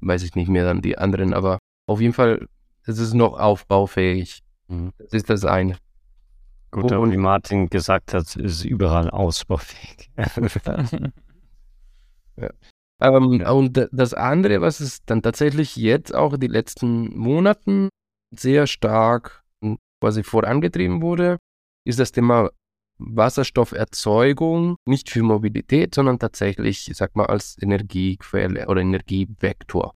weiß 0.00 0.22
ich 0.22 0.34
nicht 0.36 0.48
mehr 0.48 0.64
dann 0.64 0.80
die 0.82 0.96
anderen, 0.96 1.34
aber 1.34 1.58
auf 1.88 2.00
jeden 2.00 2.14
Fall, 2.14 2.46
es 2.84 2.98
ist 2.98 3.12
noch 3.14 3.38
aufbaufähig. 3.38 4.40
Mhm. 4.68 4.92
Das 4.98 5.12
ist 5.12 5.28
das 5.30 5.44
eine. 5.44 5.76
Gut, 6.70 6.90
Und- 6.92 7.12
wie 7.12 7.16
Martin 7.18 7.68
gesagt 7.68 8.14
hat, 8.14 8.34
ist 8.36 8.64
überall 8.64 9.10
ausbaufähig. 9.10 10.10
Ähm, 13.02 13.42
Und 13.44 13.76
d- 13.76 13.88
das 13.90 14.14
andere, 14.14 14.60
was 14.60 14.80
es 14.80 15.04
dann 15.04 15.22
tatsächlich 15.22 15.76
jetzt 15.76 16.14
auch 16.14 16.36
die 16.36 16.46
letzten 16.46 17.16
Monaten 17.18 17.88
sehr 18.34 18.66
stark 18.66 19.42
quasi 20.00 20.22
vorangetrieben 20.22 21.02
wurde, 21.02 21.38
ist 21.84 21.98
das 21.98 22.12
Thema 22.12 22.50
Wasserstofferzeugung, 22.98 24.76
nicht 24.86 25.10
für 25.10 25.22
Mobilität, 25.22 25.94
sondern 25.94 26.18
tatsächlich, 26.18 26.88
ich 26.90 26.96
sag 26.96 27.16
mal, 27.16 27.26
als 27.26 27.56
Energiequelle 27.60 28.66
oder 28.68 28.80
Energievektor. 28.80 29.94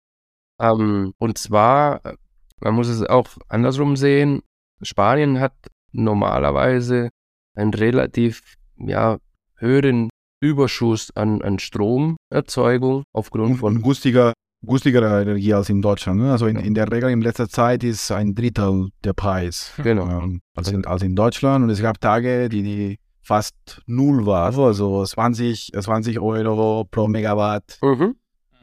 Ähm, 0.61 1.13
und 1.17 1.37
zwar, 1.37 2.05
äh, 2.05 2.15
man 2.61 2.75
muss 2.75 2.87
es 2.87 3.03
auch 3.03 3.27
andersrum 3.49 3.95
sehen, 3.97 4.41
Spanien 4.81 5.39
hat 5.39 5.53
normalerweise 5.91 7.09
einen 7.55 7.73
relativ 7.73 8.55
ja, 8.77 9.17
höheren 9.57 10.09
Überschuss 10.43 11.09
an, 11.15 11.41
an 11.41 11.57
Stromerzeugung 11.59 13.03
aufgrund 13.13 13.45
Und, 13.45 13.51
und 13.53 13.57
von 13.59 13.81
günstiger, 13.81 14.33
günstigere 14.65 15.21
Energie 15.21 15.53
als 15.53 15.69
in 15.69 15.81
Deutschland. 15.81 16.19
Ne? 16.19 16.31
Also 16.31 16.47
in, 16.47 16.57
in 16.57 16.73
der 16.73 16.91
Regel 16.91 17.09
in 17.09 17.21
letzter 17.21 17.47
Zeit 17.49 17.83
ist 17.83 18.11
ein 18.11 18.35
Drittel 18.35 18.89
der 19.03 19.13
Preis 19.13 19.71
Genau. 19.81 20.07
ähm, 20.09 20.41
als, 20.55 20.69
in, 20.71 20.85
als 20.85 21.01
in 21.01 21.15
Deutschland. 21.15 21.63
Und 21.63 21.69
es 21.69 21.81
gab 21.81 21.99
Tage, 22.01 22.49
die, 22.49 22.61
die 22.63 22.99
fast 23.21 23.55
null 23.87 24.25
waren. 24.25 24.53
Also 24.59 25.05
20, 25.05 25.71
20 25.79 26.19
Euro 26.19 26.85
pro 26.89 27.07
Megawatt 27.07 27.79
Mhm. 27.81 28.15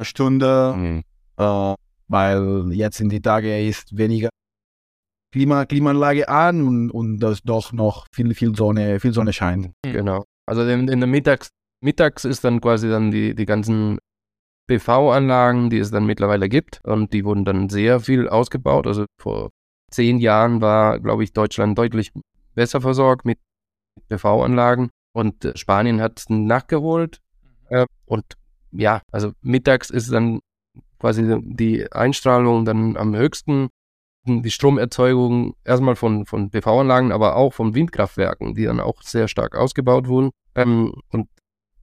Stunde. 0.03 0.75
Mhm. 0.77 1.03
äh, 1.39 1.75
weil 2.09 2.73
jetzt 2.73 3.01
in 3.01 3.09
die 3.09 3.21
Tage 3.23 3.65
ist 3.67 3.97
weniger 3.97 4.29
Klima, 5.33 5.65
Klimaanlage 5.65 6.29
an 6.29 6.67
und, 6.67 6.91
und 6.91 7.19
das 7.21 7.41
doch 7.43 7.73
noch 7.73 8.07
viel, 8.13 8.35
viel 8.35 8.57
Sonne, 8.57 8.99
viel 8.99 9.13
Sonne 9.13 9.33
scheint. 9.33 9.71
Genau. 9.83 10.25
Also 10.45 10.63
in, 10.63 10.89
in 10.89 10.99
der 10.99 11.07
Mittags, 11.07 11.51
mittags 11.81 12.25
ist 12.25 12.45
dann 12.45 12.61
quasi 12.61 12.89
dann 12.89 13.11
die, 13.11 13.35
die 13.35 13.47
ganzen 13.47 13.99
PV-Anlagen, 14.67 15.69
die 15.71 15.79
es 15.79 15.91
dann 15.91 16.07
mittlerweile 16.07 16.49
gibt. 16.49 16.81
Und 16.85 17.13
die 17.13 17.25
wurden 17.25 17.45
dann 17.45 17.69
sehr 17.69 18.01
viel 18.01 18.29
ausgebaut. 18.29 18.87
Also 18.87 19.07
vor 19.19 19.51
zehn 19.91 20.19
Jahren 20.19 20.61
war, 20.61 21.01
glaube 21.01 21.25
ich, 21.25 21.33
Deutschland 21.33 21.77
deutlich 21.77 22.13
besser 22.55 22.81
versorgt 22.81 23.25
mit 23.25 23.39
PV-Anlagen. 24.09 24.91
Und 25.13 25.45
äh, 25.45 25.57
Spanien 25.57 26.01
hat 26.01 26.21
es 26.21 26.29
nachgeholt. 26.29 27.19
Äh, 27.69 27.87
und 28.07 28.25
ja, 28.71 29.03
also 29.11 29.33
mittags 29.43 29.91
ist 29.91 30.13
dann 30.13 30.41
quasi 31.01 31.41
die 31.43 31.91
Einstrahlung 31.91 32.65
dann 32.65 32.97
am 32.97 33.17
höchsten. 33.17 33.69
Die 34.27 34.51
Stromerzeugung 34.51 35.57
erstmal 35.65 35.97
von, 35.97 36.27
von 36.27 36.51
PV-Anlagen, 36.51 37.11
aber 37.11 37.37
auch 37.37 37.55
von 37.55 37.75
Windkraftwerken, 37.75 38.55
die 38.55 38.65
dann 38.65 38.79
auch 38.79 39.03
sehr 39.03 39.27
stark 39.27 39.57
ausgebaut 39.57 40.07
wurden. 40.07 40.31
Ähm, 40.55 40.95
und 41.11 41.29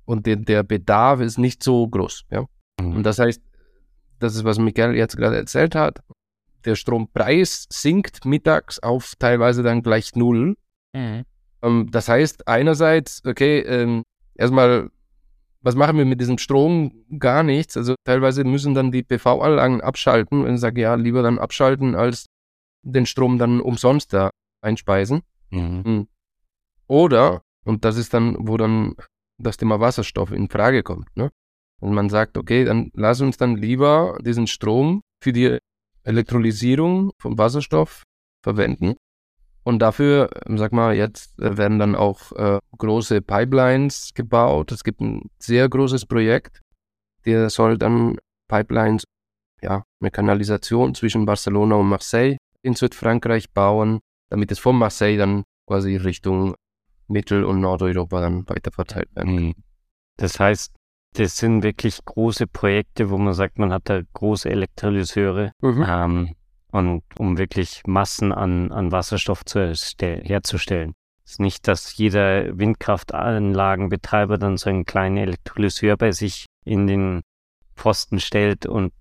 und 0.07 0.25
der, 0.25 0.37
der 0.37 0.63
Bedarf 0.63 1.19
ist 1.19 1.37
nicht 1.37 1.61
so 1.61 1.87
groß. 1.87 2.25
Ja? 2.31 2.45
Und 2.79 3.03
das 3.03 3.19
heißt, 3.19 3.41
das 4.19 4.35
ist, 4.35 4.45
was 4.45 4.57
Michael 4.57 4.95
jetzt 4.95 5.17
gerade 5.17 5.35
erzählt 5.35 5.75
hat. 5.75 6.01
Der 6.65 6.75
Strompreis 6.75 7.67
sinkt 7.71 8.25
mittags 8.25 8.79
auf 8.79 9.13
teilweise 9.19 9.63
dann 9.63 9.83
gleich 9.83 10.15
null. 10.15 10.55
Mhm. 10.93 11.23
Ähm, 11.61 11.89
das 11.91 12.07
heißt, 12.07 12.47
einerseits, 12.47 13.23
okay, 13.25 13.59
ähm, 13.59 14.03
erstmal, 14.35 14.89
was 15.61 15.75
machen 15.75 15.97
wir 15.97 16.05
mit 16.05 16.21
diesem 16.21 16.37
Strom? 16.37 17.05
Gar 17.19 17.43
nichts. 17.43 17.75
Also 17.75 17.95
teilweise 18.05 18.43
müssen 18.43 18.73
dann 18.73 18.91
die 18.91 19.03
PV-Anlagen 19.03 19.81
abschalten. 19.81 20.45
Und 20.45 20.55
ich 20.55 20.61
sage, 20.61 20.81
ja, 20.81 20.95
lieber 20.95 21.21
dann 21.21 21.37
abschalten, 21.37 21.95
als 21.95 22.25
den 22.81 23.05
Strom 23.05 23.37
dann 23.37 23.59
umsonst 23.59 24.13
da 24.13 24.29
einspeisen. 24.61 25.21
Mhm. 25.49 26.07
Oder, 26.87 27.41
und 27.65 27.83
das 27.83 27.97
ist 27.97 28.13
dann, 28.13 28.37
wo 28.39 28.55
dann 28.55 28.95
das 29.37 29.57
Thema 29.57 29.79
Wasserstoff 29.79 30.31
in 30.31 30.49
Frage 30.49 30.83
kommt. 30.83 31.15
Ne? 31.15 31.29
Und 31.79 31.93
man 31.93 32.09
sagt, 32.09 32.37
okay, 32.37 32.65
dann 32.65 32.91
lass 32.93 33.21
uns 33.21 33.37
dann 33.37 33.55
lieber 33.55 34.17
diesen 34.21 34.47
Strom 34.47 35.01
für 35.23 35.33
die 35.33 35.57
Elektrolysierung 36.03 37.11
von 37.19 37.37
Wasserstoff 37.37 38.03
verwenden. 38.43 38.95
Und 39.63 39.79
dafür, 39.79 40.29
ähm, 40.45 40.57
sag 40.57 40.71
mal, 40.71 40.95
jetzt 40.95 41.37
äh, 41.39 41.57
werden 41.57 41.77
dann 41.77 41.95
auch 41.95 42.31
äh, 42.31 42.59
große 42.77 43.21
Pipelines 43.21 44.13
gebaut. 44.13 44.71
Es 44.71 44.83
gibt 44.83 45.01
ein 45.01 45.29
sehr 45.39 45.67
großes 45.67 46.05
Projekt, 46.05 46.61
der 47.25 47.49
soll 47.49 47.77
dann 47.77 48.17
Pipelines, 48.47 49.03
ja, 49.61 49.83
eine 49.99 50.11
Kanalisation 50.11 50.95
zwischen 50.95 51.25
Barcelona 51.25 51.75
und 51.75 51.89
Marseille 51.89 52.37
in 52.61 52.75
Südfrankreich 52.75 53.51
bauen, 53.51 53.99
damit 54.29 54.51
es 54.53 54.59
von 54.59 54.77
Marseille 54.77 55.17
dann 55.17 55.43
quasi 55.67 55.97
Richtung 55.97 56.55
Mittel- 57.07 57.43
und 57.45 57.61
Nordeuropa 57.61 58.21
dann 58.21 58.47
weiter 58.49 58.71
verteilt 58.71 59.09
werden. 59.15 59.35
Mhm. 59.35 59.53
Das 60.17 60.39
heißt, 60.39 60.73
das 61.15 61.37
sind 61.37 61.63
wirklich 61.63 62.03
große 62.05 62.47
Projekte, 62.47 63.09
wo 63.09 63.17
man 63.17 63.33
sagt, 63.33 63.59
man 63.59 63.71
hat 63.73 63.83
da 63.89 64.01
große 64.13 64.49
Elektrolyseure, 64.49 65.51
Mhm. 65.61 65.85
ähm, 65.87 66.35
und 66.71 67.03
um 67.17 67.37
wirklich 67.37 67.81
Massen 67.87 68.31
an, 68.31 68.71
an 68.71 68.91
Wasserstoff 68.91 69.45
zu 69.45 69.73
herzustellen. 69.99 70.93
Es 71.23 71.33
ist 71.33 71.39
nicht, 71.39 71.67
dass 71.67 71.97
jeder 71.97 72.57
Windkraftanlagenbetreiber 72.57 74.37
dann 74.37 74.57
so 74.57 74.69
einen 74.69 74.85
kleinen 74.85 75.17
Elektrolyseur 75.17 75.97
bei 75.97 76.11
sich 76.11 76.45
in 76.65 76.87
den 76.87 77.21
Pfosten 77.75 78.19
stellt 78.19 78.65
und 78.65 78.93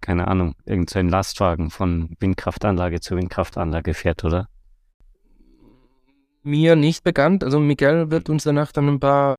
keine 0.00 0.26
Ahnung, 0.28 0.54
irgend 0.64 0.90
so 0.90 1.00
Lastwagen 1.00 1.70
von 1.70 2.16
Windkraftanlage 2.18 3.00
zu 3.00 3.16
Windkraftanlage 3.16 3.94
fährt, 3.94 4.24
oder? 4.24 4.48
Mir 6.44 6.74
nicht 6.76 7.04
bekannt, 7.04 7.44
also 7.44 7.60
Miguel 7.60 8.10
wird 8.10 8.28
uns 8.28 8.44
danach 8.44 8.72
dann 8.72 8.88
ein 8.88 9.00
paar 9.00 9.36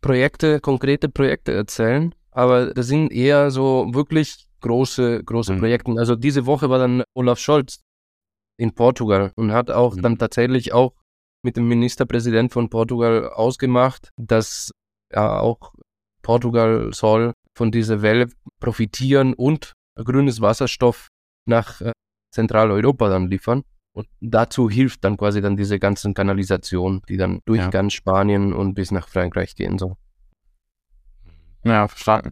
Projekte, 0.00 0.60
konkrete 0.60 1.08
Projekte 1.08 1.52
erzählen, 1.52 2.14
aber 2.30 2.74
das 2.74 2.86
sind 2.88 3.10
eher 3.10 3.50
so 3.50 3.88
wirklich 3.92 4.46
große, 4.60 5.24
große 5.24 5.54
Mhm. 5.54 5.58
Projekte. 5.58 5.92
Also 5.98 6.14
diese 6.16 6.44
Woche 6.46 6.68
war 6.68 6.78
dann 6.78 7.02
Olaf 7.14 7.38
Scholz 7.38 7.80
in 8.58 8.74
Portugal 8.74 9.32
und 9.36 9.52
hat 9.52 9.70
auch 9.70 9.96
Mhm. 9.96 10.02
dann 10.02 10.18
tatsächlich 10.18 10.72
auch 10.72 10.92
mit 11.42 11.56
dem 11.56 11.68
Ministerpräsident 11.68 12.52
von 12.52 12.68
Portugal 12.68 13.30
ausgemacht, 13.30 14.10
dass 14.16 14.70
ja 15.12 15.38
auch 15.40 15.72
Portugal 16.22 16.92
soll 16.92 17.32
von 17.56 17.70
dieser 17.70 18.02
Welle 18.02 18.28
profitieren 18.60 19.32
und 19.34 19.72
grünes 19.96 20.40
Wasserstoff 20.40 21.08
nach 21.48 21.80
äh, 21.80 21.92
Zentraleuropa 22.34 23.08
dann 23.08 23.28
liefern. 23.28 23.62
Und 23.96 24.08
dazu 24.20 24.68
hilft 24.68 25.04
dann 25.04 25.16
quasi 25.16 25.40
dann 25.40 25.56
diese 25.56 25.78
ganzen 25.78 26.12
Kanalisationen, 26.12 27.00
die 27.08 27.16
dann 27.16 27.40
durch 27.46 27.60
Ja. 27.60 27.70
ganz 27.70 27.94
Spanien 27.94 28.52
und 28.52 28.74
bis 28.74 28.90
nach 28.90 29.08
Frankreich 29.08 29.56
gehen. 29.56 29.78
So. 29.78 29.96
Ja, 31.64 31.88
verstanden. 31.88 32.30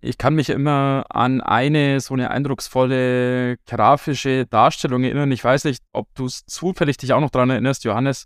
Ich 0.00 0.18
kann 0.18 0.34
mich 0.34 0.50
immer 0.50 1.04
an 1.08 1.40
eine 1.40 2.00
so 2.00 2.14
eine 2.14 2.32
eindrucksvolle 2.32 3.58
grafische 3.64 4.46
Darstellung 4.46 5.04
erinnern. 5.04 5.30
Ich 5.30 5.44
weiß 5.44 5.66
nicht, 5.66 5.84
ob 5.92 6.12
du 6.16 6.26
es 6.26 6.44
zufällig 6.46 6.96
dich 6.96 7.12
auch 7.12 7.20
noch 7.20 7.30
daran 7.30 7.50
erinnerst, 7.50 7.84
Johannes. 7.84 8.24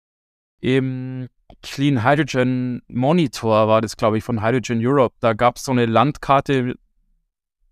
Im 0.63 1.29
Clean 1.63 2.03
Hydrogen 2.03 2.81
Monitor 2.89 3.69
war 3.69 3.83
das, 3.83 3.99
glaube 3.99 4.17
ich, 4.17 4.25
von 4.25 4.43
Hydrogen 4.43 4.81
Europe. 4.83 5.15
Da 5.21 5.35
gab 5.35 5.57
es 5.57 5.65
so 5.65 5.73
eine 5.73 5.85
Landkarte 5.85 6.75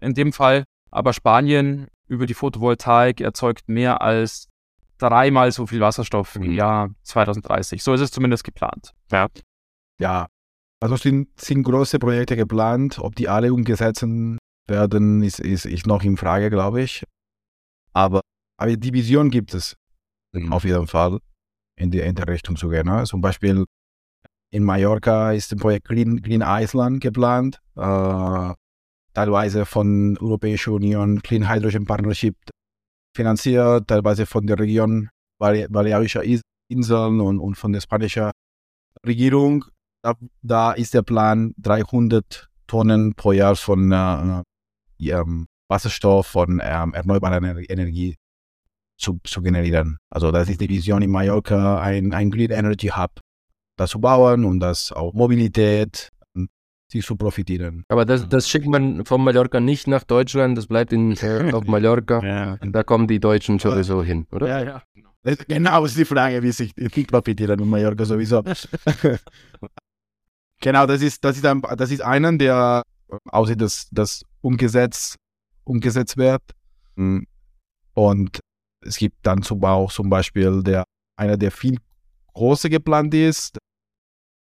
in 0.00 0.14
dem 0.14 0.32
Fall. 0.32 0.64
Aber 0.94 1.12
Spanien 1.12 1.88
über 2.06 2.26
die 2.26 2.34
Photovoltaik 2.34 3.20
erzeugt 3.20 3.68
mehr 3.68 4.00
als 4.00 4.48
dreimal 4.98 5.50
so 5.50 5.66
viel 5.66 5.80
Wasserstoff 5.80 6.36
im 6.36 6.42
Mhm. 6.42 6.52
Jahr 6.52 6.90
2030. 7.02 7.82
So 7.82 7.92
ist 7.94 8.00
es 8.00 8.10
zumindest 8.12 8.44
geplant. 8.44 8.92
Ja. 9.10 9.28
Ja, 10.00 10.28
also 10.80 10.96
sind, 10.96 11.28
sind 11.40 11.64
große 11.64 11.98
Projekte 11.98 12.36
geplant. 12.36 12.98
Ob 13.00 13.16
die 13.16 13.28
alle 13.28 13.52
umgesetzt 13.52 14.06
werden, 14.68 15.22
ist, 15.22 15.40
ist, 15.40 15.66
ist 15.66 15.86
noch 15.86 16.02
in 16.04 16.16
Frage, 16.16 16.48
glaube 16.48 16.82
ich. 16.82 17.04
Aber, 17.92 18.20
aber 18.56 18.76
die 18.76 18.92
Vision 18.92 19.30
gibt 19.30 19.52
es 19.54 19.76
auf 20.50 20.64
jeden 20.64 20.86
Fall, 20.86 21.18
in 21.76 21.90
die, 21.90 22.00
in 22.00 22.14
die 22.14 22.22
Richtung 22.22 22.56
zu 22.56 22.68
gehen. 22.68 22.86
Ne? 22.86 23.04
Zum 23.04 23.20
Beispiel 23.20 23.64
in 24.50 24.62
Mallorca 24.62 25.32
ist 25.32 25.52
ein 25.52 25.58
Projekt 25.58 25.86
Green, 25.86 26.22
Green 26.22 26.42
Island 26.44 27.00
geplant, 27.00 27.60
äh, 27.76 28.54
teilweise 29.14 29.64
von 29.64 30.18
Europäischer 30.18 30.72
Union 30.72 31.22
Clean 31.22 31.48
Hydrogen 31.48 31.84
Partnership 31.86 32.36
finanziert, 33.16 33.88
teilweise 33.88 34.26
von 34.26 34.46
der 34.46 34.58
Region 34.58 35.08
Bale- 35.40 35.68
Balearischer 35.68 36.24
Is- 36.24 36.42
Inseln 36.68 37.20
und, 37.20 37.38
und 37.38 37.54
von 37.56 37.72
der 37.72 37.80
spanischen 37.80 38.30
Regierung. 39.06 39.64
Da, 40.02 40.14
da 40.42 40.72
ist 40.72 40.94
der 40.94 41.02
Plan 41.02 41.54
300 41.58 42.48
Tonnen 42.66 43.14
pro 43.14 43.32
Jahr 43.32 43.56
von 43.56 43.92
äh, 43.92 44.42
ähm, 45.10 45.46
Wasserstoff, 45.70 46.26
von 46.26 46.60
ähm, 46.62 46.92
erneuerbarer 46.94 47.36
Ener- 47.38 47.70
Energie 47.70 48.16
zu, 48.98 49.18
zu 49.24 49.42
generieren. 49.42 49.98
Also 50.10 50.30
das 50.30 50.48
ist 50.48 50.60
die 50.60 50.68
Vision 50.68 51.02
in 51.02 51.10
Mallorca, 51.10 51.80
ein, 51.80 52.12
ein 52.12 52.30
Green 52.30 52.50
Energy 52.50 52.88
Hub 52.88 53.20
da 53.76 53.86
zu 53.86 54.00
bauen 54.00 54.44
und 54.44 54.60
das 54.60 54.92
auch 54.92 55.12
Mobilität, 55.14 56.10
sich 56.98 57.06
zu 57.06 57.16
profitieren. 57.16 57.84
Aber 57.88 58.04
das, 58.04 58.28
das 58.28 58.48
schickt 58.48 58.66
man 58.66 59.04
von 59.04 59.22
Mallorca 59.22 59.60
nicht 59.60 59.86
nach 59.86 60.04
Deutschland, 60.04 60.56
das 60.56 60.66
bleibt 60.66 60.92
in, 60.92 61.12
auf 61.52 61.64
Mallorca. 61.64 62.24
Ja. 62.24 62.58
Und 62.60 62.72
da 62.72 62.82
kommen 62.82 63.06
die 63.06 63.20
Deutschen 63.20 63.58
sowieso 63.58 64.02
hin, 64.02 64.26
oder? 64.32 64.48
Ja, 64.48 64.64
ja. 64.64 64.82
Das, 65.22 65.38
genau 65.38 65.84
ist 65.84 65.96
die 65.96 66.04
Frage, 66.04 66.42
wie 66.42 66.52
sich 66.52 66.74
die 66.74 67.04
profitieren 67.04 67.58
in 67.58 67.68
Mallorca 67.68 68.04
sowieso. 68.04 68.42
genau, 70.60 70.86
das 70.86 71.00
ist, 71.00 71.24
das 71.24 71.38
ist, 71.38 71.46
ein, 71.46 71.62
das 71.76 71.90
ist 71.90 72.02
einer, 72.02 72.36
der 72.36 72.82
aussieht, 73.30 73.60
dass 73.60 73.88
das 73.90 74.22
umgesetzt, 74.40 75.16
umgesetzt 75.64 76.16
wird. 76.16 76.42
Mm. 76.96 77.20
Und 77.94 78.40
es 78.80 78.96
gibt 78.96 79.16
dann 79.22 79.42
zum, 79.42 79.64
auch 79.64 79.90
zum 79.90 80.10
Beispiel 80.10 80.62
der, 80.62 80.84
einer, 81.16 81.36
der 81.36 81.50
viel 81.50 81.78
größer 82.34 82.68
geplant 82.68 83.14
ist, 83.14 83.58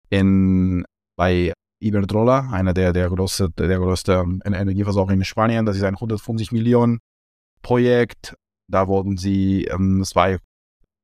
in, 0.10 0.84
bei 1.16 1.54
Iberdrola, 1.84 2.50
einer 2.52 2.74
der, 2.74 2.94
der 2.94 3.10
größte, 3.10 3.50
der 3.50 3.78
größte 3.78 4.24
Energieversorger 4.46 5.14
in 5.14 5.24
Spanien. 5.24 5.66
Das 5.66 5.76
ist 5.76 5.84
ein 5.84 5.96
150 5.96 6.52
Millionen 6.52 7.00
Projekt. 7.62 8.36
Da 8.68 8.88
wurden 8.88 9.18
sie 9.18 9.66
ähm, 9.66 10.04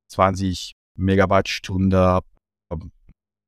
20 0.08 0.74
Megawattstunde, 0.96 2.20
ähm, 2.72 2.92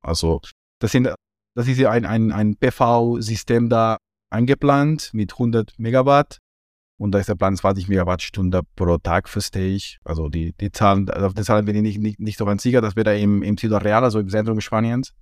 also 0.01 0.41
das 0.79 0.91
sind, 0.91 1.09
das 1.55 1.67
ist 1.67 1.77
ja 1.77 1.91
ein, 1.91 2.05
ein, 2.05 2.31
ein 2.31 2.55
PV-System 2.55 3.69
da 3.69 3.97
eingeplant 4.29 5.11
mit 5.13 5.33
100 5.33 5.77
Megawatt 5.77 6.39
und 6.97 7.11
da 7.11 7.19
ist 7.19 7.29
der 7.29 7.35
Plan 7.35 7.55
20 7.55 7.87
Megawattstunde 7.87 8.61
pro 8.75 8.97
Tag, 8.97 9.29
verstehe 9.29 9.75
ich. 9.75 9.99
Also 10.03 10.29
die, 10.29 10.53
die 10.53 10.71
Zahlen, 10.71 11.09
auf 11.09 11.33
die 11.33 11.43
Zahlen 11.43 11.65
bin 11.65 11.75
ich 11.75 11.81
nicht, 11.81 11.99
nicht, 11.99 12.19
nicht 12.19 12.37
so 12.37 12.45
ganz 12.45 12.63
sicher, 12.63 12.81
das 12.81 12.95
wäre 12.95 13.19
im, 13.19 13.43
im 13.43 13.57
Ciudad 13.57 13.83
Real, 13.83 14.03
also 14.03 14.19
im 14.19 14.29
Zentrum 14.29 14.61
Spaniens. 14.61 15.13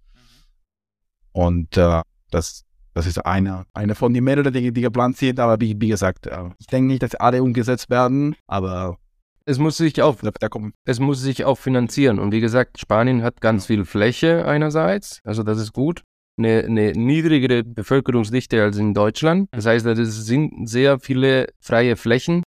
Und 1.34 1.78
äh, 1.78 2.02
das, 2.30 2.64
das 2.94 3.08
ist 3.08 3.26
eine, 3.26 3.66
eine 3.74 3.96
von 3.96 4.14
den 4.14 4.24
mehreren 4.24 4.54
Dingen, 4.54 4.74
die 4.74 4.82
geplant 4.82 5.18
sind, 5.18 5.40
aber 5.40 5.60
wie, 5.62 5.80
wie 5.80 5.88
gesagt, 5.90 6.28
äh, 6.28 6.50
ich 6.60 6.68
denke 6.68 6.88
nicht, 6.88 7.04
dass 7.04 7.16
alle 7.16 7.42
umgesetzt 7.42 7.90
werden, 7.90 8.36
aber 8.48 8.98
Es 9.46 9.58
muss 9.58 9.78
sich 9.78 10.02
auch, 10.02 10.18
da 10.22 10.48
es 10.86 11.00
muss 11.00 11.22
sich 11.22 11.46
auch 11.46 11.58
finanzieren. 11.58 12.20
Und 12.20 12.32
wie 12.32 12.42
gesagt, 12.42 12.80
Spanien 12.80 13.24
hat 13.24 13.42
ganz 13.42 13.66
viel 13.66 13.86
Fläche 13.86 14.46
einerseits, 14.46 15.20
also 15.24 15.44
das 15.44 15.60
ist 15.60 15.74
gut. 15.74 16.04
Eine, 16.38 16.64
eine 16.64 16.94
niedrigere 16.94 17.64
Bevölkerungsdichte 17.64 18.64
als 18.64 18.78
in 18.78 18.94
Deutschland. 18.94 19.50
Das 19.52 19.66
heißt, 19.66 19.86
es 19.86 20.26
sind 20.26 20.68
sehr 20.68 21.00
viele 21.00 21.48
freie 21.60 21.96
Flächen 21.96 22.44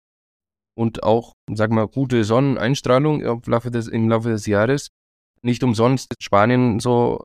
und 0.75 1.03
auch, 1.03 1.33
sag 1.51 1.71
mal, 1.71 1.87
gute 1.87 2.23
Sonneneinstrahlung 2.23 3.21
im 3.21 3.41
Laufe 3.45 3.71
des, 3.71 3.87
im 3.87 4.09
Laufe 4.09 4.29
des 4.29 4.45
Jahres. 4.45 4.89
Nicht 5.41 5.63
umsonst 5.63 6.11
ist 6.11 6.23
Spanien 6.23 6.79
so 6.79 7.23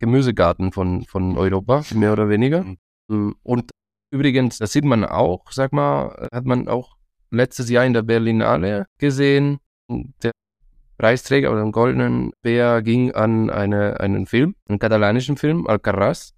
Gemüsegarten 0.00 0.72
von, 0.72 1.04
von 1.04 1.36
Europa, 1.36 1.82
mehr 1.94 2.12
oder 2.12 2.28
weniger. 2.28 2.64
Und 3.08 3.70
übrigens, 4.10 4.58
das 4.58 4.72
sieht 4.72 4.84
man 4.84 5.04
auch, 5.04 5.50
sag 5.50 5.72
mal, 5.72 6.28
hat 6.32 6.44
man 6.44 6.68
auch 6.68 6.96
letztes 7.30 7.68
Jahr 7.70 7.84
in 7.84 7.92
der 7.92 8.02
Berlinale 8.02 8.86
gesehen. 8.98 9.58
Der 10.22 10.32
Preisträger 10.98 11.50
oder 11.52 11.62
den 11.62 11.72
goldenen 11.72 12.32
Bär 12.42 12.82
ging 12.82 13.12
an 13.12 13.50
eine, 13.50 14.00
einen 14.00 14.26
Film, 14.26 14.54
einen 14.68 14.78
katalanischen 14.78 15.36
Film, 15.36 15.66
Alcaraz. 15.66 16.34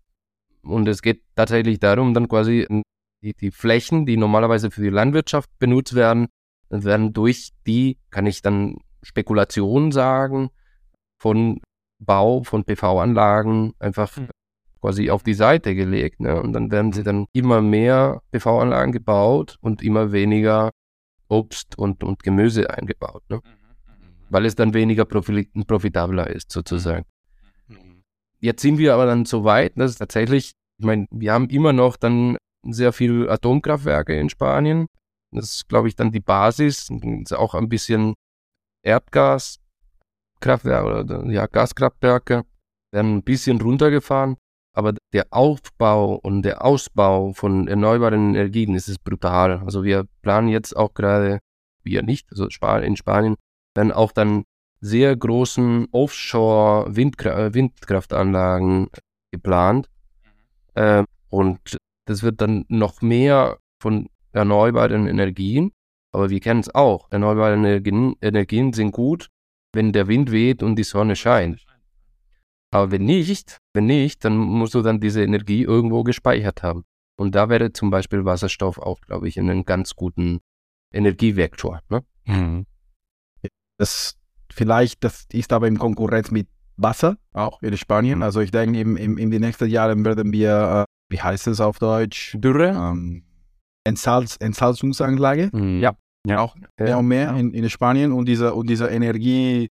Und 0.62 0.86
es 0.88 1.02
geht 1.02 1.22
tatsächlich 1.34 1.80
darum, 1.80 2.12
dann 2.12 2.28
quasi 2.28 2.66
die, 3.22 3.34
die 3.34 3.50
Flächen, 3.50 4.06
die 4.06 4.16
normalerweise 4.16 4.70
für 4.70 4.82
die 4.82 4.90
Landwirtschaft 4.90 5.50
benutzt 5.58 5.94
werden, 5.94 6.28
werden 6.68 7.12
durch 7.12 7.50
die, 7.66 7.98
kann 8.10 8.26
ich 8.26 8.42
dann 8.42 8.78
Spekulation 9.02 9.92
sagen, 9.92 10.50
von 11.18 11.60
Bau 12.00 12.42
von 12.42 12.64
PV-Anlagen 12.64 13.74
einfach 13.78 14.16
Hm. 14.16 14.28
quasi 14.80 15.10
auf 15.10 15.22
die 15.22 15.34
Seite 15.34 15.74
gelegt. 15.74 16.20
Ne? 16.20 16.40
Und 16.40 16.52
dann 16.52 16.70
werden 16.70 16.92
sie 16.92 17.02
dann 17.02 17.26
immer 17.32 17.60
mehr 17.60 18.22
PV-Anlagen 18.32 18.92
gebaut 18.92 19.58
und 19.60 19.82
immer 19.82 20.10
weniger 20.12 20.70
Obst 21.28 21.78
und, 21.78 22.02
und 22.02 22.22
Gemüse 22.22 22.70
eingebaut. 22.70 23.22
Ne? 23.28 23.40
Weil 24.30 24.46
es 24.46 24.54
dann 24.54 24.74
weniger 24.74 25.04
profi 25.04 25.48
profitabler 25.66 26.28
ist, 26.28 26.50
sozusagen. 26.50 27.04
Jetzt 28.40 28.62
sind 28.62 28.78
wir 28.78 28.94
aber 28.94 29.06
dann 29.06 29.26
so 29.26 29.44
weit, 29.44 29.72
dass 29.76 29.96
tatsächlich, 29.96 30.52
ich 30.78 30.86
meine, 30.86 31.06
wir 31.10 31.32
haben 31.32 31.50
immer 31.50 31.74
noch 31.74 31.96
dann 31.96 32.38
sehr 32.62 32.92
viel 32.92 33.28
Atomkraftwerke 33.28 34.18
in 34.18 34.30
Spanien. 34.30 34.86
Das 35.30 35.56
ist, 35.56 35.68
glaube 35.68 35.88
ich, 35.88 35.96
dann 35.96 36.10
die 36.10 36.20
Basis. 36.20 36.88
Auch 37.32 37.54
ein 37.54 37.68
bisschen 37.68 38.14
Erdgaskraftwerke 38.82 39.59
oder 40.84 41.24
ja, 41.26 41.46
Gaskraftwerke 41.46 42.44
werden 42.92 43.16
ein 43.16 43.22
bisschen 43.22 43.60
runtergefahren. 43.60 44.36
Aber 44.72 44.94
der 45.12 45.26
Aufbau 45.30 46.14
und 46.14 46.42
der 46.42 46.64
Ausbau 46.64 47.32
von 47.32 47.66
erneuerbaren 47.66 48.34
Energien 48.34 48.74
ist 48.74 48.88
es 48.88 48.98
brutal. 48.98 49.62
Also 49.64 49.82
wir 49.82 50.06
planen 50.22 50.48
jetzt 50.48 50.76
auch 50.76 50.94
gerade, 50.94 51.40
wir 51.82 52.02
nicht, 52.02 52.28
also 52.30 52.44
in 52.44 52.96
Spanien, 52.96 53.36
werden 53.74 53.92
auch 53.92 54.12
dann 54.12 54.44
sehr 54.80 55.16
großen 55.16 55.88
Offshore-Windkraftanlagen 55.90 58.88
geplant. 59.32 59.88
Äh, 60.74 61.02
und 61.28 61.76
das 62.06 62.22
wird 62.22 62.40
dann 62.40 62.64
noch 62.68 63.02
mehr 63.02 63.58
von 63.82 64.08
erneuerbaren 64.32 65.08
Energien. 65.08 65.72
Aber 66.12 66.30
wir 66.30 66.40
kennen 66.40 66.60
es 66.60 66.74
auch. 66.74 67.10
Erneuerbare 67.10 67.54
Energien, 67.54 68.16
Energien 68.20 68.72
sind 68.72 68.92
gut, 68.92 69.28
wenn 69.72 69.92
der 69.92 70.08
Wind 70.08 70.30
weht 70.32 70.62
und 70.62 70.76
die 70.76 70.84
Sonne 70.84 71.16
scheint. 71.16 71.64
Aber 72.72 72.90
wenn 72.90 73.04
nicht, 73.04 73.58
wenn 73.74 73.86
nicht, 73.86 74.24
dann 74.24 74.36
musst 74.36 74.74
du 74.74 74.82
dann 74.82 75.00
diese 75.00 75.22
Energie 75.22 75.62
irgendwo 75.62 76.04
gespeichert 76.04 76.62
haben. 76.62 76.84
Und 77.16 77.34
da 77.34 77.48
wäre 77.48 77.72
zum 77.72 77.90
Beispiel 77.90 78.24
Wasserstoff 78.24 78.78
auch, 78.78 79.00
glaube 79.00 79.28
ich, 79.28 79.38
einen 79.38 79.64
ganz 79.64 79.94
guten 79.94 80.40
Energievektor. 80.92 81.80
Ne? 81.88 82.02
Mhm. 82.26 82.66
das 83.78 84.16
vielleicht, 84.52 85.04
das 85.04 85.26
ist 85.32 85.52
aber 85.52 85.68
in 85.68 85.78
Konkurrenz 85.78 86.30
mit 86.30 86.48
Wasser, 86.76 87.16
auch 87.32 87.60
in 87.62 87.76
Spanien. 87.76 88.18
Mhm. 88.18 88.22
Also 88.22 88.40
ich 88.40 88.50
denke, 88.50 88.80
im, 88.80 88.96
im, 88.96 89.18
in 89.18 89.30
den 89.30 89.42
nächsten 89.42 89.68
Jahren 89.68 90.04
werden 90.04 90.32
wir, 90.32 90.86
äh, 90.86 91.12
wie 91.12 91.20
heißt 91.20 91.46
es 91.48 91.60
auf 91.60 91.78
Deutsch? 91.78 92.36
Dürre? 92.38 92.70
Ähm, 92.70 93.24
Entsalz, 93.84 94.36
Entsalzungsanlage. 94.38 95.50
Mhm. 95.52 95.80
Ja. 95.80 95.96
Auch 96.28 96.54
mehr 96.78 96.98
und 96.98 97.08
mehr 97.08 97.34
in, 97.36 97.52
in 97.54 97.68
Spanien 97.70 98.12
und 98.12 98.26
dieser 98.26 98.54
und 98.54 98.68
dieser 98.68 98.90
Energie, 98.90 99.68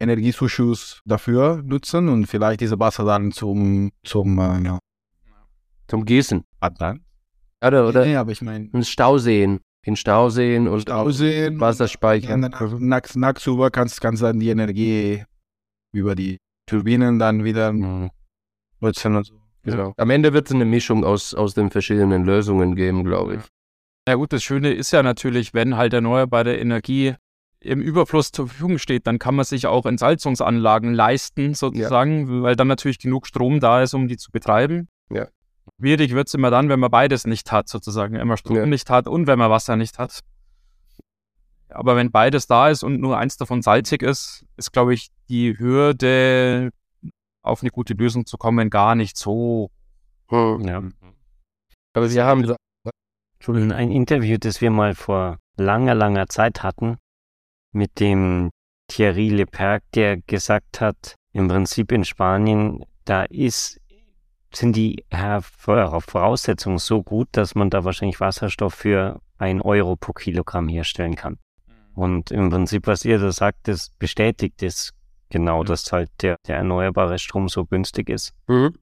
Energiezuschuss 0.00 1.00
dafür 1.04 1.62
nutzen 1.64 2.08
und 2.08 2.26
vielleicht 2.26 2.60
diese 2.60 2.78
Wasser 2.80 3.04
dann 3.04 3.32
zum, 3.32 3.90
zum 4.02 4.38
äh, 4.38 4.60
ja, 4.62 4.78
Zum 5.88 6.04
Gießen. 6.04 6.42
Atlan. 6.60 7.04
Oder, 7.64 7.88
oder 7.88 8.04
Nee, 8.04 8.16
aber 8.16 8.32
ich 8.32 8.42
meine, 8.42 8.68
in 8.72 8.84
Stauseen. 8.84 9.60
In 9.86 9.96
Stauseen 9.96 10.66
und 10.66 10.80
Stauseen, 10.82 11.60
Wasserspeicher. 11.60 12.36
nachts, 12.38 13.16
nachts 13.16 13.46
über 13.46 13.70
kannst, 13.70 14.00
kannst 14.00 14.22
dann 14.22 14.40
die 14.40 14.48
Energie 14.48 15.24
über 15.92 16.14
die 16.14 16.38
Turbinen 16.66 17.18
dann 17.18 17.44
wieder 17.44 17.72
Mhm. 17.72 18.10
nutzen 18.80 19.16
und 19.16 19.24
so. 19.26 19.34
Genau. 19.62 19.94
Am 19.96 20.10
Ende 20.10 20.32
wird 20.32 20.46
es 20.48 20.54
eine 20.54 20.64
Mischung 20.64 21.04
aus, 21.04 21.34
aus 21.34 21.54
den 21.54 21.70
verschiedenen 21.70 22.24
Lösungen 22.24 22.74
geben, 22.74 23.04
glaube 23.04 23.36
ich. 23.36 23.40
Na 24.06 24.14
gut, 24.16 24.32
das 24.32 24.42
Schöne 24.42 24.72
ist 24.72 24.92
ja 24.92 25.02
natürlich, 25.02 25.54
wenn 25.54 25.76
halt 25.76 25.92
erneuerbare 25.94 26.56
Energie 26.56 27.14
im 27.60 27.80
Überfluss 27.80 28.30
zur 28.30 28.48
Verfügung 28.48 28.78
steht, 28.78 29.06
dann 29.06 29.18
kann 29.18 29.34
man 29.34 29.46
sich 29.46 29.66
auch 29.66 29.86
Entsalzungsanlagen 29.86 30.92
leisten, 30.92 31.54
sozusagen, 31.54 32.42
weil 32.42 32.56
dann 32.56 32.68
natürlich 32.68 32.98
genug 32.98 33.26
Strom 33.26 33.60
da 33.60 33.82
ist, 33.82 33.94
um 33.94 34.06
die 34.06 34.18
zu 34.18 34.30
betreiben. 34.30 34.88
Ja. 35.10 35.28
Schwierig 35.80 36.12
wird 36.14 36.28
es 36.28 36.34
immer 36.34 36.50
dann, 36.50 36.68
wenn 36.68 36.78
man 36.80 36.90
beides 36.90 37.26
nicht 37.26 37.50
hat, 37.50 37.68
sozusagen. 37.68 38.16
Immer 38.16 38.36
Strom 38.36 38.56
Ja. 38.56 38.66
nicht 38.66 38.90
hat 38.90 39.08
und 39.08 39.26
wenn 39.26 39.38
man 39.38 39.50
Wasser 39.50 39.76
nicht 39.76 39.98
hat. 39.98 40.20
Aber 41.70 41.96
wenn 41.96 42.10
beides 42.10 42.46
da 42.46 42.68
ist 42.68 42.82
und 42.82 43.00
nur 43.00 43.16
eins 43.16 43.38
davon 43.38 43.62
salzig 43.62 44.02
ist, 44.02 44.44
ist, 44.58 44.72
glaube 44.72 44.92
ich, 44.92 45.08
die 45.30 45.58
Hürde, 45.58 46.70
auf 47.42 47.62
eine 47.62 47.70
gute 47.70 47.94
Lösung 47.94 48.26
zu 48.26 48.36
kommen, 48.36 48.68
gar 48.68 48.94
nicht 48.94 49.16
so. 49.16 49.70
Hm. 50.28 50.60
Ja. 50.68 50.82
Aber 51.94 52.08
Sie 52.08 52.20
haben 52.22 52.54
Entschuldigung, 53.44 53.72
ein 53.72 53.90
Interview, 53.90 54.38
das 54.38 54.62
wir 54.62 54.70
mal 54.70 54.94
vor 54.94 55.36
langer, 55.58 55.94
langer 55.94 56.28
Zeit 56.28 56.62
hatten 56.62 56.96
mit 57.72 58.00
dem 58.00 58.48
Thierry 58.88 59.28
Leperc, 59.28 59.82
der 59.92 60.16
gesagt 60.16 60.80
hat, 60.80 61.16
im 61.32 61.48
Prinzip 61.48 61.92
in 61.92 62.06
Spanien, 62.06 62.86
da 63.04 63.24
ist, 63.24 63.78
sind 64.50 64.76
die 64.76 65.04
Voraussetzungen 65.10 66.78
so 66.78 67.02
gut, 67.02 67.28
dass 67.32 67.54
man 67.54 67.68
da 67.68 67.84
wahrscheinlich 67.84 68.18
Wasserstoff 68.18 68.72
für 68.72 69.20
ein 69.36 69.60
Euro 69.60 69.96
pro 69.96 70.14
Kilogramm 70.14 70.66
herstellen 70.68 71.14
kann. 71.14 71.36
Und 71.94 72.30
im 72.30 72.48
Prinzip, 72.48 72.86
was 72.86 73.04
ihr 73.04 73.18
da 73.18 73.30
sagt, 73.30 73.68
das 73.68 73.90
bestätigt 73.98 74.62
es 74.62 74.94
genau, 75.28 75.58
Ja. 75.58 75.64
dass 75.64 75.92
halt 75.92 76.10
der, 76.22 76.38
der 76.48 76.56
erneuerbare 76.56 77.18
Strom 77.18 77.50
so 77.50 77.66
günstig 77.66 78.08
ist. 78.08 78.32
Mhm. 78.48 78.78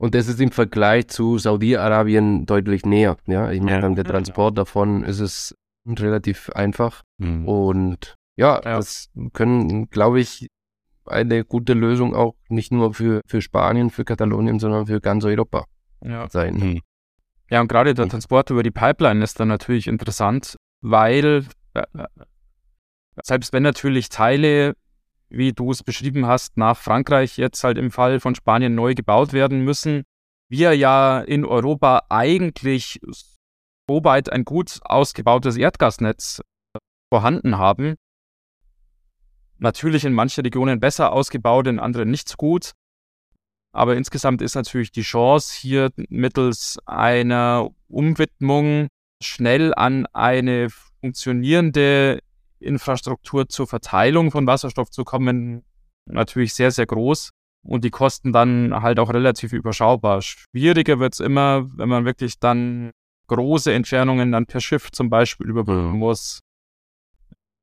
Und 0.00 0.14
das 0.14 0.28
ist 0.28 0.40
im 0.40 0.50
Vergleich 0.50 1.08
zu 1.08 1.36
Saudi-Arabien 1.36 2.46
deutlich 2.46 2.86
näher. 2.86 3.18
Ja, 3.26 3.50
ich 3.52 3.60
meine, 3.60 3.82
Ja. 3.86 3.94
der 3.94 4.04
Transport 4.04 4.56
davon 4.56 5.04
ist 5.04 5.20
es 5.20 5.54
relativ 5.86 6.48
einfach. 6.54 7.02
Mhm. 7.18 7.46
Und 7.46 8.14
ja, 8.36 8.54
Ja. 8.64 8.76
das 8.76 9.10
können, 9.34 9.90
glaube 9.90 10.20
ich, 10.20 10.46
eine 11.04 11.44
gute 11.44 11.74
Lösung 11.74 12.14
auch 12.14 12.34
nicht 12.48 12.72
nur 12.72 12.94
für, 12.94 13.20
für 13.26 13.42
Spanien, 13.42 13.90
für 13.90 14.06
Katalonien, 14.06 14.58
sondern 14.58 14.86
für 14.86 15.02
ganz 15.02 15.22
Europa 15.26 15.66
Ja. 16.02 16.30
sein. 16.30 16.54
Mhm. 16.54 16.80
Ja, 17.50 17.60
und 17.60 17.68
gerade 17.68 17.92
der 17.92 18.06
Mhm. 18.06 18.10
Transport 18.10 18.48
über 18.48 18.62
die 18.62 18.70
Pipeline 18.70 19.22
ist 19.22 19.38
dann 19.38 19.48
natürlich 19.48 19.86
interessant, 19.86 20.56
weil 20.80 21.44
äh, 21.74 21.80
äh, 21.94 22.06
selbst 23.22 23.52
wenn 23.52 23.64
natürlich 23.64 24.08
Teile, 24.08 24.74
wie 25.30 25.52
du 25.52 25.70
es 25.70 25.82
beschrieben 25.82 26.26
hast, 26.26 26.56
nach 26.56 26.76
Frankreich 26.76 27.36
jetzt 27.36 27.62
halt 27.64 27.78
im 27.78 27.90
Fall 27.90 28.20
von 28.20 28.34
Spanien 28.34 28.74
neu 28.74 28.94
gebaut 28.94 29.32
werden 29.32 29.62
müssen, 29.62 30.02
wir 30.48 30.76
ja 30.76 31.20
in 31.20 31.44
Europa 31.44 32.02
eigentlich 32.08 33.00
so 33.88 34.04
weit 34.04 34.32
ein 34.32 34.44
gut 34.44 34.80
ausgebautes 34.82 35.56
Erdgasnetz 35.56 36.42
vorhanden 37.12 37.58
haben. 37.58 37.94
Natürlich 39.58 40.04
in 40.04 40.12
manchen 40.12 40.42
Regionen 40.42 40.80
besser 40.80 41.12
ausgebaut, 41.12 41.66
in 41.66 41.78
anderen 41.78 42.10
nicht 42.10 42.28
so 42.28 42.36
gut. 42.36 42.72
Aber 43.72 43.96
insgesamt 43.96 44.42
ist 44.42 44.56
natürlich 44.56 44.90
die 44.90 45.02
Chance, 45.02 45.54
hier 45.60 45.90
mittels 46.08 46.78
einer 46.86 47.70
Umwidmung 47.88 48.88
schnell 49.22 49.74
an 49.74 50.06
eine 50.06 50.68
funktionierende 51.00 52.20
Infrastruktur 52.60 53.48
zur 53.48 53.66
Verteilung 53.66 54.30
von 54.30 54.46
Wasserstoff 54.46 54.90
zu 54.90 55.04
kommen, 55.04 55.64
natürlich 56.06 56.54
sehr, 56.54 56.70
sehr 56.70 56.86
groß. 56.86 57.30
Und 57.62 57.84
die 57.84 57.90
Kosten 57.90 58.32
dann 58.32 58.82
halt 58.82 58.98
auch 58.98 59.12
relativ 59.12 59.52
überschaubar. 59.52 60.22
Schwieriger 60.22 60.98
wird 60.98 61.12
es 61.12 61.20
immer, 61.20 61.68
wenn 61.76 61.90
man 61.90 62.06
wirklich 62.06 62.38
dann 62.38 62.90
große 63.26 63.72
Entfernungen 63.72 64.32
dann 64.32 64.46
per 64.46 64.60
Schiff 64.60 64.90
zum 64.92 65.10
Beispiel 65.10 65.46
überbrücken 65.48 65.92
Mhm. 65.92 65.98
muss. 65.98 66.40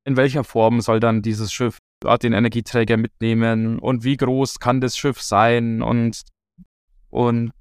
In 0.06 0.16
welcher 0.16 0.44
Form 0.44 0.82
soll 0.82 1.00
dann 1.00 1.22
dieses 1.22 1.52
Schiff 1.52 1.80
dort 2.00 2.24
den 2.24 2.34
Energieträger 2.34 2.96
mitnehmen 2.96 3.80
und 3.80 4.04
wie 4.04 4.18
groß 4.18 4.60
kann 4.60 4.82
das 4.82 4.96
Schiff 4.96 5.20
sein 5.22 5.82
und, 5.82 6.22
und, 7.10 7.52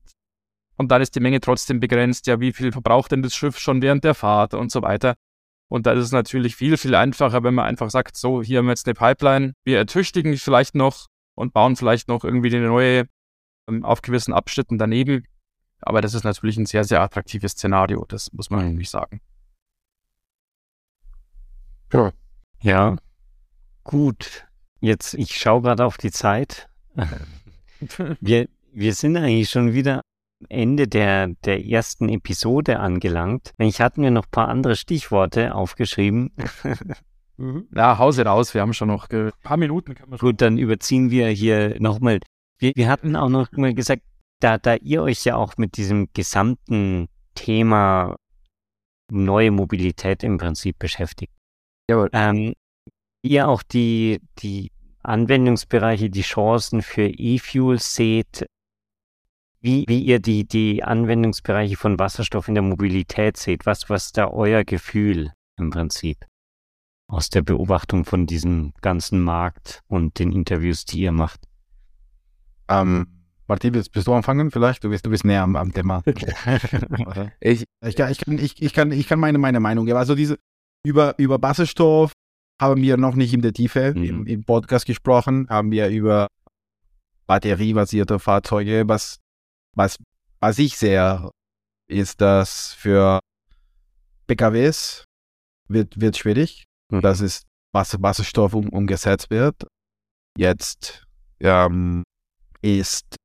und 0.77 0.91
dann 0.91 1.01
ist 1.03 1.17
die 1.17 1.21
Menge 1.21 1.41
trotzdem 1.41 1.81
begrenzt. 1.81 2.27
Ja, 2.27 2.39
wie 2.39 2.53
viel 2.53 2.71
verbraucht 2.71 3.13
denn 3.13 3.23
das 3.23 3.35
Schiff 3.35 3.59
schon 3.59 3.81
während 3.81 4.05
der 4.05 4.15
Fahrt 4.15 4.53
und 4.53 4.71
so 4.71 4.83
weiter. 4.83 5.15
Und 5.69 5.87
da 5.87 5.93
ist 5.93 6.05
es 6.05 6.13
natürlich 6.13 6.55
viel, 6.55 6.77
viel 6.77 6.95
einfacher, 6.95 7.43
wenn 7.43 7.55
man 7.55 7.65
einfach 7.65 7.91
sagt, 7.91 8.17
so, 8.17 8.43
hier 8.43 8.59
haben 8.59 8.67
wir 8.67 8.73
jetzt 8.73 8.87
eine 8.87 8.95
Pipeline, 8.95 9.55
wir 9.65 9.79
ertüchtigen 9.79 10.33
die 10.33 10.39
vielleicht 10.39 10.75
noch 10.75 11.07
und 11.35 11.53
bauen 11.53 11.77
vielleicht 11.77 12.09
noch 12.09 12.25
irgendwie 12.25 12.55
eine 12.55 12.67
neue 12.67 13.09
ähm, 13.69 13.85
auf 13.85 14.03
gewissen 14.03 14.33
Abschnitten 14.33 14.79
daneben. 14.79 15.25
Aber 15.81 16.01
das 16.01 16.15
ist 16.15 16.25
natürlich 16.25 16.57
ein 16.57 16.67
sehr, 16.67 16.85
sehr 16.85 17.01
attraktives 17.03 17.53
Szenario, 17.53 18.05
das 18.09 18.33
muss 18.33 18.51
man 18.51 18.65
natürlich 18.65 18.91
sagen. 18.91 19.21
Genau. 21.89 22.13
Ja, 22.61 22.97
gut. 23.85 24.47
Jetzt, 24.81 25.15
ich 25.15 25.37
schaue 25.37 25.63
gerade 25.63 25.85
auf 25.85 25.99
die 25.99 26.11
Zeit. 26.11 26.69
Wir, 28.21 28.49
wir 28.73 28.95
sind 28.95 29.19
eigentlich 29.19 29.51
schon 29.51 29.75
wieder 29.75 30.01
Ende 30.49 30.87
der, 30.89 31.29
der 31.45 31.65
ersten 31.65 32.09
Episode 32.09 32.79
angelangt. 32.79 33.53
Ich 33.59 33.81
hatten 33.81 34.03
wir 34.03 34.11
noch 34.11 34.25
ein 34.25 34.31
paar 34.31 34.49
andere 34.49 34.77
Stichworte 34.77 35.55
aufgeschrieben. 35.55 36.33
Ja, 37.75 37.99
Hause 37.99 38.25
raus, 38.25 38.55
wir 38.55 38.63
haben 38.63 38.73
schon 38.73 38.89
noch 38.89 39.11
ein 39.11 39.31
paar 39.43 39.59
Minuten. 39.59 39.95
Können 39.95 40.11
wir 40.11 40.19
schon 40.19 40.31
Gut, 40.31 40.41
dann 40.41 40.57
überziehen 40.57 41.11
wir 41.11 41.29
hier 41.29 41.77
nochmal. 41.81 42.21
Wir, 42.59 42.73
wir 42.75 42.89
hatten 42.89 43.15
auch 43.15 43.29
noch 43.29 43.53
mal 43.53 43.75
gesagt, 43.75 44.03
da, 44.41 44.57
da 44.57 44.77
ihr 44.77 45.03
euch 45.03 45.25
ja 45.25 45.37
auch 45.37 45.59
mit 45.59 45.77
diesem 45.77 46.09
gesamten 46.15 47.09
Thema 47.35 48.17
neue 49.11 49.51
Mobilität 49.51 50.23
im 50.23 50.39
Prinzip 50.39 50.79
beschäftigt. 50.79 51.33
Jawohl. 51.91 52.09
Ähm, 52.13 52.55
ihr 53.23 53.49
auch 53.49 53.63
die, 53.63 54.21
die 54.39 54.73
Anwendungsbereiche, 55.03 56.11
die 56.11 56.23
Chancen 56.23 56.83
für 56.83 57.07
E-Fuels 57.07 57.95
seht, 57.95 58.47
wie, 59.67 59.85
wie 59.89 60.01
ihr 60.01 60.21
die, 60.21 60.47
die 60.47 60.83
Anwendungsbereiche 60.85 61.77
von 61.77 61.99
Wasserstoff 61.99 62.47
in 62.49 62.55
der 62.55 62.63
Mobilität 62.63 63.37
seht, 63.37 63.67
was, 63.67 63.91
was 63.91 64.13
da 64.13 64.29
euer 64.29 64.65
Gefühl 64.65 65.33
im 65.59 65.71
Prinzip 65.71 66.25
aus 67.09 67.31
der 67.31 67.43
Beobachtung 67.43 68.05
von 68.05 68.27
diesem 68.27 68.73
ganzen 68.81 69.21
Markt 69.21 69.83
und 69.89 70.19
den 70.19 70.33
Interviews, 70.33 70.85
die 70.85 71.01
ihr 71.01 71.13
macht. 71.13 71.41
Ähm, 72.69 73.07
Martin, 73.49 73.75
willst, 73.75 73.95
du 73.95 74.13
anfangen 74.13 74.51
vielleicht? 74.51 74.83
Du 74.83 74.91
bist, 74.91 75.05
du 75.05 75.11
bist 75.11 75.25
näher 75.25 75.43
am, 75.43 75.57
am 75.57 75.73
Thema. 75.73 76.03
Ich, 77.41 77.65
Ich 77.85 77.97
kann, 77.97 78.11
ich 78.11 78.19
kann, 78.19 78.39
ich, 78.39 78.63
ich 78.63 78.73
kann, 78.73 78.93
ich 78.93 79.07
kann 79.07 79.21
meine, 79.21 79.39
meine 79.39 79.61
Meinung 79.61 79.87
geben. 79.87 79.99
Also 79.99 80.15
diese, 80.15 80.39
über, 80.85 81.15
über 81.19 81.41
Wasserstoff 81.43 82.13
haben 82.61 82.83
wir 82.83 82.97
noch 82.97 83.15
nicht 83.15 83.35
in 83.35 83.43
der 83.43 83.53
Tiefe 83.53 83.95
Mhm. 83.95 84.05
im, 84.05 84.27
im 84.27 84.45
Podcast 84.45 84.87
gesprochen, 84.87 85.47
haben 85.49 85.71
wir 85.71 85.89
über 85.89 86.29
batteriebasierte 87.27 88.19
Fahrzeuge, 88.19 88.85
was, 88.87 89.19
was, 89.77 89.97
was 90.41 90.59
ich 90.59 90.77
sehe, 90.77 91.31
ist, 91.89 92.21
dass 92.21 92.73
für 92.75 93.21
PKWs 94.27 95.05
wird, 95.69 96.01
wird 96.01 96.17
schwierig, 96.17 96.67
Mhm. 96.91 97.01
dass 97.01 97.21
es 97.21 97.43
was, 97.73 98.01
Wasserstoff 98.01 98.55
um, 98.55 98.69
umgesetzt 98.69 99.31
wird. 99.31 99.67
Jetzt 100.39 101.05
ähm, 101.41 102.05
ist 102.63 103.17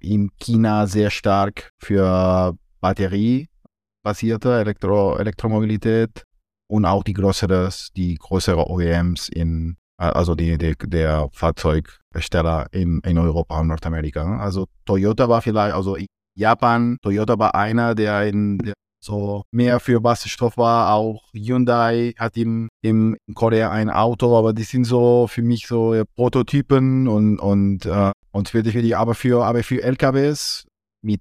in 0.00 0.30
China 0.38 0.86
sehr 0.86 1.10
stark 1.10 1.70
für 1.82 2.56
batteriebasierte 2.80 4.60
Elektro 4.60 5.16
Elektromobilität 5.18 6.24
und 6.70 6.84
auch 6.84 7.02
die 7.02 7.12
größeres, 7.12 7.90
die 7.96 8.14
größere 8.14 8.68
OEMs 8.68 9.28
in, 9.28 9.76
also 9.98 10.34
die, 10.34 10.56
die, 10.58 10.74
der 10.78 11.28
Fahrzeughersteller 11.32 12.66
in, 12.72 13.00
in 13.04 13.18
Europa 13.18 13.60
und 13.60 13.68
Nordamerika. 13.68 14.38
Also 14.38 14.66
Toyota 14.84 15.28
war 15.28 15.42
vielleicht, 15.42 15.74
also 15.74 15.96
Japan, 16.36 16.98
Toyota 17.02 17.38
war 17.38 17.54
einer, 17.54 17.94
der 17.94 18.28
in 18.28 18.58
der 18.58 18.74
so 19.00 19.42
mehr 19.52 19.80
für 19.80 20.02
Wasserstoff 20.02 20.56
war. 20.56 20.92
Auch 20.94 21.22
Hyundai 21.32 22.14
hat 22.18 22.36
im, 22.36 22.68
im 22.82 23.16
Korea 23.34 23.70
ein 23.70 23.90
Auto, 23.90 24.36
aber 24.36 24.52
die 24.52 24.64
sind 24.64 24.84
so 24.84 25.26
für 25.28 25.42
mich 25.42 25.66
so 25.66 25.94
äh, 25.94 26.04
Prototypen 26.16 27.08
und 27.08 27.38
und 27.38 27.86
äh, 27.86 28.12
und 28.32 28.48
für 28.48 28.62
die, 28.62 28.94
aber 28.94 29.14
für 29.14 29.44
aber 29.44 29.62
für 29.62 29.82
LKWs 29.82 30.64
mit 31.02 31.20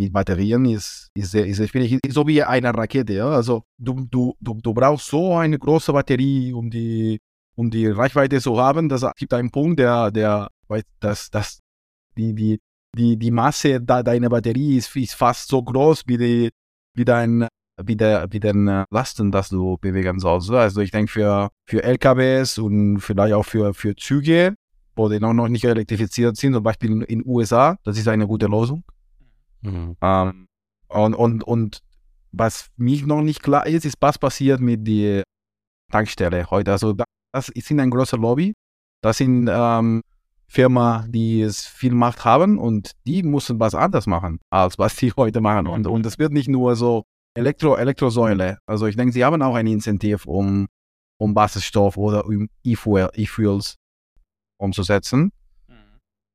mit 0.00 0.12
Batterien 0.12 0.64
ist 0.66 1.08
ist 1.14 1.32
sehr, 1.32 1.46
ist 1.46 1.56
sehr 1.56 1.68
schwierig. 1.68 1.98
So 2.08 2.26
wie 2.26 2.42
eine 2.42 2.74
Rakete, 2.74 3.14
ja. 3.14 3.28
Also 3.30 3.62
du 3.78 4.06
du 4.10 4.34
du, 4.40 4.54
du 4.60 4.74
brauchst 4.74 5.08
so 5.08 5.36
eine 5.36 5.58
große 5.58 5.92
Batterie, 5.92 6.52
um 6.52 6.70
die 6.70 7.18
um 7.58 7.70
die 7.70 7.86
Reichweite 7.88 8.40
zu 8.40 8.58
haben. 8.58 8.88
Das 8.88 9.04
gibt 9.16 9.34
einen 9.34 9.50
Punkt, 9.50 9.78
der 9.80 10.10
der 10.10 10.48
dass 11.00 11.30
dass 11.30 11.58
die 12.16 12.32
die 12.34 12.60
die 12.96 13.16
die 13.16 13.30
Masse 13.30 13.80
da, 13.80 14.02
deiner 14.02 14.28
Batterie 14.28 14.76
ist, 14.76 14.94
ist 14.96 15.14
fast 15.14 15.48
so 15.48 15.62
groß 15.62 16.04
wie 16.06 16.18
die 16.18 16.50
wie 16.94 17.04
dein 17.04 17.48
wie 17.84 17.96
der 17.96 18.26
wie 18.30 18.40
den 18.40 18.68
äh, 18.68 18.84
Lasten, 18.90 19.30
das 19.32 19.48
du 19.48 19.76
bewegen 19.80 20.18
sollst. 20.20 20.50
Also 20.50 20.80
ich 20.80 20.90
denke 20.92 21.10
für 21.12 21.50
für 21.66 21.82
LKWs 21.82 22.58
und 22.58 23.00
vielleicht 23.00 23.34
auch 23.34 23.44
für 23.44 23.74
für 23.74 23.94
Züge, 23.96 24.54
wo 24.96 25.08
die 25.08 25.20
noch, 25.20 25.32
noch 25.32 25.48
nicht 25.48 25.64
elektrifiziert 25.64 26.36
sind, 26.36 26.54
zum 26.54 26.62
Beispiel 26.62 26.90
in 26.90 27.00
den 27.20 27.22
USA, 27.26 27.76
das 27.84 27.98
ist 27.98 28.08
eine 28.08 28.26
gute 28.26 28.46
Lösung. 28.46 28.84
Mhm. 29.62 29.96
Ähm, 30.00 30.46
und, 30.88 31.14
und, 31.14 31.44
und 31.44 31.80
was 32.32 32.68
mich 32.76 33.04
noch 33.04 33.22
nicht 33.22 33.42
klar 33.42 33.66
ist, 33.66 33.84
ist, 33.84 33.96
was 34.00 34.18
passiert 34.18 34.60
mit 34.60 34.86
der 34.86 35.22
Tankstelle 35.92 36.50
heute. 36.50 36.72
Also 36.72 36.92
da- 36.92 37.04
das 37.32 37.48
ist 37.48 37.70
in 37.70 37.80
ein 37.80 37.90
großer 37.90 38.18
Lobby. 38.18 38.54
Das 39.02 39.18
sind 39.18 39.48
ähm, 39.50 40.02
Firma, 40.48 41.04
die 41.08 41.42
es 41.42 41.66
viel 41.66 41.92
Macht 41.92 42.24
haben 42.24 42.58
und 42.58 42.92
die 43.06 43.22
müssen 43.22 43.60
was 43.60 43.74
anderes 43.74 44.06
machen, 44.06 44.40
als 44.50 44.78
was 44.78 44.96
sie 44.96 45.12
heute 45.16 45.40
machen. 45.40 45.66
Und, 45.66 45.86
und 45.86 46.06
es 46.06 46.18
wird 46.18 46.32
nicht 46.32 46.48
nur 46.48 46.74
so 46.76 47.04
Elektro, 47.34 47.76
Elektrosäule. 47.76 48.58
Also 48.66 48.86
ich 48.86 48.96
denke, 48.96 49.12
sie 49.12 49.24
haben 49.24 49.42
auch 49.42 49.54
ein 49.54 49.66
Incentiv, 49.66 50.26
um, 50.26 50.66
um 51.18 51.34
Wasserstoff 51.34 51.96
oder 51.96 52.26
um 52.26 52.48
E-Fuels 52.64 53.76
umzusetzen. 54.58 55.30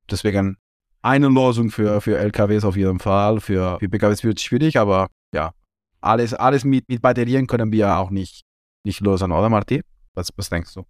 Deswegen 0.10 0.58
eine 1.02 1.28
Lösung 1.28 1.70
für, 1.70 2.00
für 2.02 2.18
LKWs 2.18 2.64
auf 2.64 2.78
jeden 2.78 3.00
Fall. 3.00 3.40
Für, 3.42 3.78
für 3.80 3.90
PKWs 3.90 4.24
wird 4.24 4.38
es 4.38 4.44
schwierig, 4.44 4.78
aber 4.78 5.10
ja, 5.34 5.54
alles, 6.02 6.34
alles 6.34 6.64
mit, 6.64 6.88
mit 6.88 7.02
Batterien 7.02 7.48
können 7.48 7.72
wir 7.72 7.98
auch 7.98 8.10
nicht, 8.10 8.44
nicht 8.86 9.02
lösen, 9.02 9.32
oder 9.32 9.50
Marti? 9.50 9.82
Was, 10.14 10.30
was 10.36 10.50
denkst 10.50 10.74
du? 10.74 10.84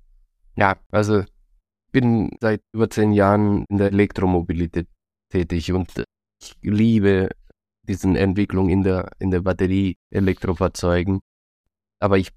Ja, 0.56 0.78
also 0.92 1.22
ich 1.22 1.92
bin 1.92 2.32
seit 2.42 2.62
über 2.74 2.90
zehn 2.90 3.14
Jahren 3.14 3.66
in 3.70 3.78
der 3.78 3.88
Elektromobilität 3.88 4.88
tätig 5.30 5.72
und 5.72 6.04
ich 6.42 6.56
liebe 6.62 7.30
diese 7.84 8.08
Entwicklung 8.18 8.70
in 8.70 8.84
der, 8.84 9.12
in 9.20 9.32
der 9.32 9.42
Batterie-Elektrofahrzeugen. 9.42 11.22
Aber 12.00 12.18
ich, 12.18 12.30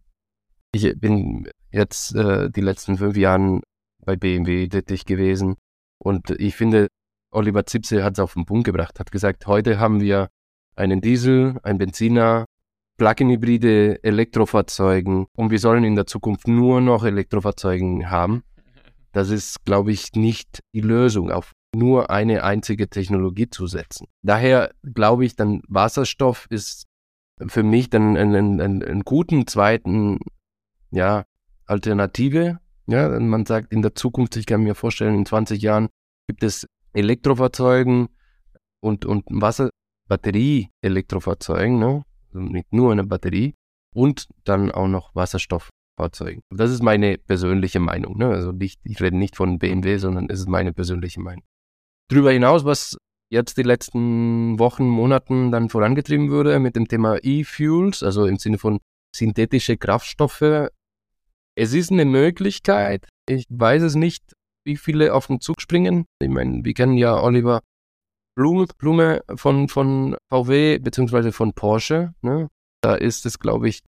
ich 0.73 0.99
bin 0.99 1.49
jetzt 1.71 2.15
äh, 2.15 2.51
die 2.51 2.61
letzten 2.61 2.97
fünf 2.97 3.17
Jahren 3.17 3.63
bei 4.05 4.17
BMW 4.17 4.69
tätig 4.69 5.05
gewesen 5.05 5.57
und 5.99 6.31
ich 6.31 6.55
finde, 6.55 6.89
Oliver 7.33 7.67
Zipse 7.67 8.05
hat 8.05 8.15
es 8.15 8.21
auf 8.21 8.35
den 8.35 8.47
Punkt 8.47 8.65
gebracht, 8.65 9.01
hat 9.01 9.11
gesagt, 9.11 9.47
heute 9.47 9.79
haben 9.79 10.01
wir 10.01 10.29
einen 10.77 11.01
Diesel, 11.01 11.59
ein 11.63 11.79
Benziner, 11.79 12.47
Plug-in-Hybride, 12.97 14.03
Elektrofahrzeugen 14.03 15.27
und 15.37 15.51
wir 15.51 15.59
sollen 15.59 15.85
in 15.85 15.97
der 15.97 16.07
Zukunft 16.07 16.49
nur 16.49 16.81
noch 16.81 17.05
Elektrofahrzeugen 17.05 18.11
haben. 18.11 18.43
Das 19.13 19.31
ist, 19.31 19.65
glaube 19.65 19.93
ich, 19.93 20.13
nicht 20.13 20.61
die 20.75 20.81
Lösung, 20.81 21.31
auf 21.31 21.53
nur 21.75 22.11
eine 22.11 22.43
einzige 22.43 22.89
Technologie 22.89 23.49
zu 23.49 23.67
setzen. 23.67 24.07
Daher 24.23 24.71
glaube 24.95 25.25
ich, 25.25 25.37
dann 25.37 25.63
Wasserstoff 25.69 26.47
ist 26.51 26.87
für 27.47 27.63
mich 27.63 27.91
dann 27.91 28.17
einen, 28.17 28.61
einen, 28.61 28.83
einen 28.83 29.03
guten 29.03 29.47
zweiten, 29.47 30.19
ja, 30.91 31.25
Alternative. 31.67 32.59
Ja, 32.87 33.09
man 33.21 33.45
sagt 33.45 33.73
in 33.73 33.83
der 33.83 33.95
Zukunft, 33.95 34.37
ich 34.37 34.47
kann 34.47 34.63
mir 34.63 34.75
vorstellen, 34.75 35.17
in 35.17 35.27
20 35.27 35.61
Jahren 35.61 35.89
gibt 36.29 36.43
es 36.43 36.67
Elektrofahrzeugen 36.93 38.09
und, 38.81 39.05
und 39.05 39.25
Wasser, 39.29 39.71
Batterie-Elektrofahrzeugen, 40.09 41.79
ne? 41.79 42.03
Nicht 42.41 42.73
nur 42.73 42.93
eine 42.93 43.05
Batterie 43.05 43.55
und 43.95 44.29
dann 44.45 44.71
auch 44.71 44.89
noch 44.89 45.15
Wasserstofffahrzeugen. 45.15 46.43
Das 46.51 46.71
ist 46.71 46.83
meine 46.83 47.19
persönliche 47.19 47.81
Meinung. 47.81 48.19
Ne? 48.19 48.29
Also 48.29 48.53
nicht, 48.53 48.81
ich 48.85 49.01
rede 49.01 49.17
nicht 49.17 49.37
von 49.37 49.59
BMW, 49.59 49.99
sondern 49.99 50.29
es 50.31 50.41
ist 50.41 50.49
meine 50.49 50.73
persönliche 50.73 51.21
Meinung. 51.21 51.45
Darüber 52.09 52.31
hinaus, 52.31 52.65
was 52.65 52.97
jetzt 53.31 53.57
die 53.57 53.63
letzten 53.63 54.59
Wochen, 54.59 54.87
Monaten 54.87 55.51
dann 55.51 55.69
vorangetrieben 55.69 56.31
wurde 56.31 56.59
mit 56.61 56.77
dem 56.77 56.87
Thema 56.87 57.19
E-Fuels, 57.23 58.03
also 58.03 58.27
im 58.27 58.37
Sinne 58.37 58.59
von 58.59 58.79
synthetische 59.15 59.77
Kraftstoffe. 59.77 60.69
Es 61.57 61.73
ist 61.73 61.91
eine 61.91 62.05
Möglichkeit. 62.05 63.09
Ich 63.29 63.47
weiß 63.49 63.83
es 63.83 63.95
nicht, 63.95 64.35
wie 64.65 64.77
viele 64.77 65.15
auf 65.15 65.27
den 65.27 65.41
Zug 65.41 65.61
springen. 65.61 66.05
Ich 66.21 66.29
meine, 66.29 66.65
wir 66.65 66.75
kennen 66.75 66.99
ja 66.99 67.21
Oliver 67.21 67.63
Blume, 68.37 68.67
Blume 68.79 69.23
von, 69.35 69.69
von 69.69 70.17
VW 70.29 70.79
beziehungsweise 70.79 71.33
von 71.33 71.53
Porsche. 71.55 72.15
Ne? 72.21 72.49
Da 72.83 72.95
ist 72.95 73.27
es, 73.27 73.39
glaube 73.39 73.69
ich, 73.69 73.83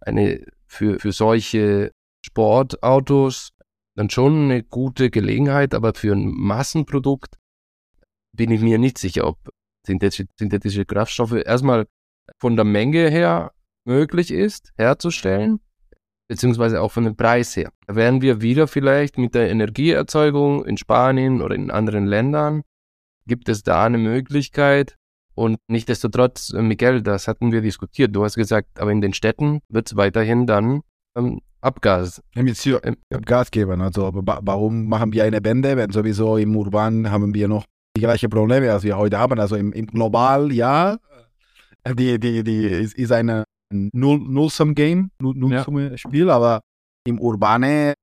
eine 0.00 0.44
für, 0.66 1.00
für 1.00 1.12
solche 1.12 1.90
Sportautos 2.24 3.50
dann 3.96 4.10
schon 4.10 4.44
eine 4.44 4.62
gute 4.62 5.10
Gelegenheit, 5.10 5.74
aber 5.74 5.94
für 5.94 6.12
ein 6.12 6.28
Massenprodukt 6.28 7.36
bin 8.32 8.50
ich 8.50 8.60
mir 8.60 8.78
nicht 8.78 8.98
sicher, 8.98 9.26
ob 9.26 9.38
synthetische, 9.86 10.26
synthetische 10.38 10.84
Kraftstoffe 10.84 11.32
erstmal 11.32 11.86
von 12.38 12.56
der 12.56 12.64
Menge 12.64 13.08
her 13.08 13.52
möglich 13.84 14.30
ist, 14.30 14.72
herzustellen 14.76 15.60
beziehungsweise 16.28 16.80
auch 16.80 16.90
von 16.90 17.04
dem 17.04 17.16
Preis 17.16 17.54
her. 17.56 17.70
Da 17.86 17.96
wären 17.96 18.22
wir 18.22 18.40
wieder 18.40 18.66
vielleicht 18.66 19.18
mit 19.18 19.34
der 19.34 19.50
Energieerzeugung 19.50 20.64
in 20.64 20.76
Spanien 20.76 21.42
oder 21.42 21.54
in 21.54 21.70
anderen 21.70 22.06
Ländern. 22.06 22.62
Gibt 23.26 23.48
es 23.48 23.62
da 23.62 23.84
eine 23.84 23.98
Möglichkeit? 23.98 24.96
Und 25.34 25.58
nichtdestotrotz, 25.68 26.52
äh, 26.52 26.62
Miguel, 26.62 27.02
das 27.02 27.26
hatten 27.26 27.50
wir 27.50 27.60
diskutiert. 27.60 28.14
Du 28.14 28.24
hast 28.24 28.36
gesagt, 28.36 28.78
aber 28.78 28.92
in 28.92 29.00
den 29.00 29.12
Städten 29.12 29.60
wird 29.68 29.90
es 29.90 29.96
weiterhin 29.96 30.46
dann 30.46 30.82
ähm, 31.16 31.40
Abgas. 31.60 32.22
Emission, 32.34 32.80
ähm, 32.84 32.96
Abgas 33.12 33.50
geben. 33.50 33.80
Also 33.80 34.10
warum 34.14 34.86
machen 34.86 35.12
wir 35.12 35.24
eine 35.24 35.42
Wende, 35.42 35.76
wenn 35.76 35.90
sowieso 35.90 36.36
im 36.36 36.54
Urban 36.56 37.10
haben 37.10 37.34
wir 37.34 37.48
noch 37.48 37.64
die 37.96 38.00
gleichen 38.00 38.30
Probleme, 38.30 38.70
als 38.70 38.84
wir 38.84 38.96
heute 38.96 39.18
haben. 39.18 39.40
Also 39.40 39.56
im, 39.56 39.72
im 39.72 39.86
Global, 39.86 40.52
ja, 40.52 40.98
die, 41.86 42.18
die, 42.18 42.44
die 42.44 42.66
ist, 42.66 42.94
ist 42.94 43.12
eine 43.12 43.44
Null-Sum-Game, 43.72 45.10
Null-Sum-Spiel, 45.20 46.26
ja. 46.26 46.36
aber 46.36 46.60
im 47.06 47.18
Urbane 47.18 47.94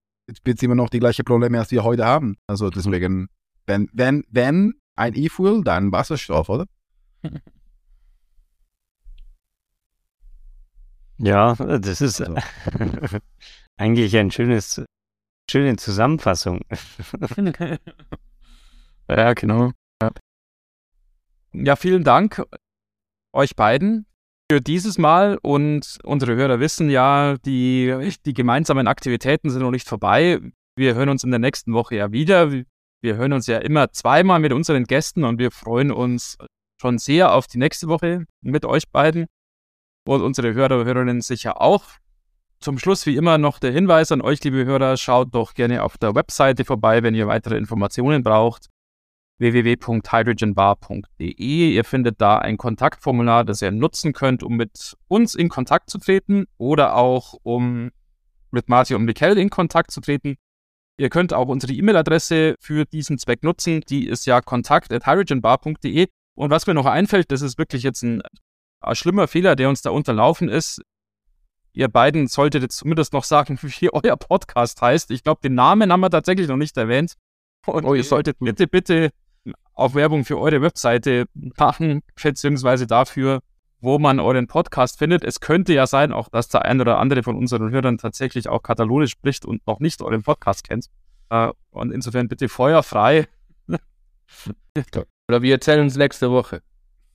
wird 0.44 0.58
es 0.58 0.64
immer 0.64 0.76
noch 0.76 0.90
die 0.90 1.00
gleichen 1.00 1.26
Probleme, 1.26 1.60
als 1.60 1.72
wir 1.72 1.84
heute 1.84 2.06
haben. 2.06 2.36
Also 2.48 2.70
deswegen, 2.70 3.28
wenn, 3.68 3.90
wenn, 3.94 4.24
wenn 4.30 4.74
ein 5.02 5.16
E-Fuel, 5.16 5.64
dann 5.64 5.92
Wasserstoff, 5.92 6.50
oder? 6.50 6.66
Ja, 11.24 11.54
das 11.54 12.02
ist 12.02 12.20
also. 12.20 12.36
eigentlich 13.78 14.18
ein 14.18 14.32
schönes, 14.32 14.84
schöne 15.50 15.76
Zusammenfassung. 15.76 16.62
ja, 19.08 19.34
genau. 19.34 19.72
Ja. 20.02 20.10
ja, 21.54 21.76
vielen 21.76 22.04
Dank 22.04 22.42
euch 23.34 23.56
beiden 23.56 24.08
für 24.52 24.62
dieses 24.62 24.98
Mal 24.98 25.38
und 25.44 26.00
unsere 26.04 26.36
Hörer 26.36 26.60
wissen 26.60 26.90
ja, 26.90 27.38
die, 27.46 28.12
die 28.26 28.34
gemeinsamen 28.34 28.88
Aktivitäten 28.88 29.52
sind 29.52 29.62
noch 29.62 29.70
nicht 29.70 29.88
vorbei. 29.88 30.40
Wir 30.76 30.96
hören 30.96 31.10
uns 31.10 31.24
in 31.24 31.30
der 31.30 31.40
nächsten 31.40 31.74
Woche 31.74 31.98
ja 31.98 32.12
wieder. 32.12 32.52
Wir 33.02 33.16
hören 33.16 33.34
uns 33.34 33.48
ja 33.48 33.58
immer 33.58 33.92
zweimal 33.92 34.40
mit 34.40 34.54
unseren 34.54 34.84
Gästen 34.84 35.24
und 35.24 35.40
wir 35.40 35.50
freuen 35.52 35.92
uns 35.92 36.38
schon 36.80 37.00
sehr 37.00 37.34
auf 37.34 37.48
die 37.48 37.58
nächste 37.58 37.88
Woche 37.88 38.26
mit 38.42 38.64
euch 38.66 38.90
beiden 38.90 39.26
und 40.08 40.22
unsere 40.22 40.54
Hörer 40.54 40.80
und 40.80 40.86
Hörerinnen 40.86 41.22
sicher 41.22 41.62
auch. 41.62 41.86
Zum 42.60 42.78
Schluss 42.78 43.08
wie 43.08 43.16
immer 43.16 43.40
noch 43.40 43.58
der 43.58 43.72
Hinweis 43.72 44.12
an 44.12 44.22
euch, 44.22 44.44
liebe 44.44 44.66
Hörer, 44.66 44.98
schaut 44.98 45.34
doch 45.34 45.56
gerne 45.56 45.82
auf 45.84 45.98
der 45.98 46.14
Webseite 46.14 46.64
vorbei, 46.64 47.02
wenn 47.02 47.16
ihr 47.16 47.26
weitere 47.28 47.58
Informationen 47.58 48.22
braucht 48.24 48.68
www.hydrogenbar.de. 49.40 51.74
Ihr 51.74 51.84
findet 51.84 52.22
da 52.22 52.38
ein 52.38 52.58
Kontaktformular, 52.58 53.44
das 53.44 53.64
ihr 53.64 53.72
nutzen 53.72 54.14
könnt, 54.14 54.44
um 54.44 54.56
mit 54.56 54.96
uns 55.08 55.34
in 55.34 55.50
Kontakt 55.50 55.90
zu 55.90 55.98
treten 55.98 56.46
oder 56.58 56.96
auch 56.96 57.34
um 57.42 57.90
mit 58.52 58.70
Martin 58.70 58.98
und 58.98 59.06
Michael 59.06 59.40
in 59.40 59.50
Kontakt 59.50 59.90
zu 59.90 60.00
treten. 60.00 60.36
Ihr 61.02 61.10
könnt 61.10 61.34
auch 61.34 61.48
unsere 61.48 61.74
E-Mail-Adresse 61.74 62.54
für 62.60 62.86
diesen 62.86 63.18
Zweck 63.18 63.42
nutzen. 63.42 63.82
Die 63.90 64.06
ist 64.08 64.28
ja 64.28 64.40
kontakt.hydrogenbar.de. 64.40 66.08
Und 66.36 66.52
was 66.52 66.68
mir 66.68 66.76
noch 66.76 66.86
einfällt, 66.86 67.32
das 67.32 67.42
ist 67.42 67.58
wirklich 67.58 67.82
jetzt 67.82 68.04
ein, 68.04 68.22
ein 68.82 68.96
schlimmer 68.96 69.28
Fehler, 69.28 69.56
der 69.56 69.70
uns 69.70 69.82
da 69.82 69.90
unterlaufen 69.90 70.48
ist. 70.48 70.80
Ihr 71.74 71.88
beiden 71.88 72.28
solltet 72.28 72.62
jetzt 72.62 72.78
zumindest 72.78 73.14
noch 73.14 73.24
sagen, 73.24 73.58
wie 73.64 73.92
euer 73.92 74.16
Podcast 74.16 74.80
heißt. 74.80 75.10
Ich 75.10 75.24
glaube, 75.24 75.42
den 75.44 75.56
Namen 75.56 75.92
haben 75.92 76.02
wir 76.02 76.12
tatsächlich 76.12 76.48
noch 76.48 76.58
nicht 76.58 76.78
erwähnt. 76.78 77.16
Und 77.66 77.84
oh, 77.84 77.96
ihr 77.96 78.04
solltet 78.04 78.38
bitte, 78.38 78.68
bitte 78.68 79.10
auch 79.74 79.96
Werbung 79.96 80.24
für 80.24 80.40
eure 80.40 80.62
Webseite 80.62 81.26
machen, 81.34 82.04
beziehungsweise 82.22 82.86
dafür, 82.86 83.40
wo 83.82 84.00
man 84.00 84.20
euren 84.20 84.48
Podcast 84.48 85.00
findet. 85.00 85.24
Es 85.24 85.40
könnte 85.40 85.74
ja 85.74 85.88
sein, 85.88 86.14
auch 86.14 86.30
dass 86.30 86.48
der 86.48 86.64
ein 86.66 86.80
oder 86.80 87.00
andere 87.00 87.24
von 87.24 87.36
unseren 87.36 87.72
Hörern 87.72 87.98
tatsächlich 87.98 88.48
auch 88.48 88.62
Katalonisch 88.62 89.12
spricht 89.12 89.46
und 89.46 89.66
noch 89.68 89.80
nicht 89.80 90.02
euren 90.02 90.22
Podcast 90.24 90.68
kennt. 90.68 90.86
Äh, 91.30 91.50
und 91.72 91.92
insofern 91.92 92.28
bitte 92.28 92.48
feuerfrei. 92.48 93.28
Oder 95.28 95.42
wir 95.42 95.54
erzählen 95.54 95.82
uns 95.82 95.98
nächste 95.98 96.32
Woche. 96.32 96.62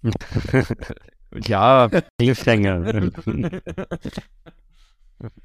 ja. 1.34 1.88
Cliffhanger. 2.18 3.10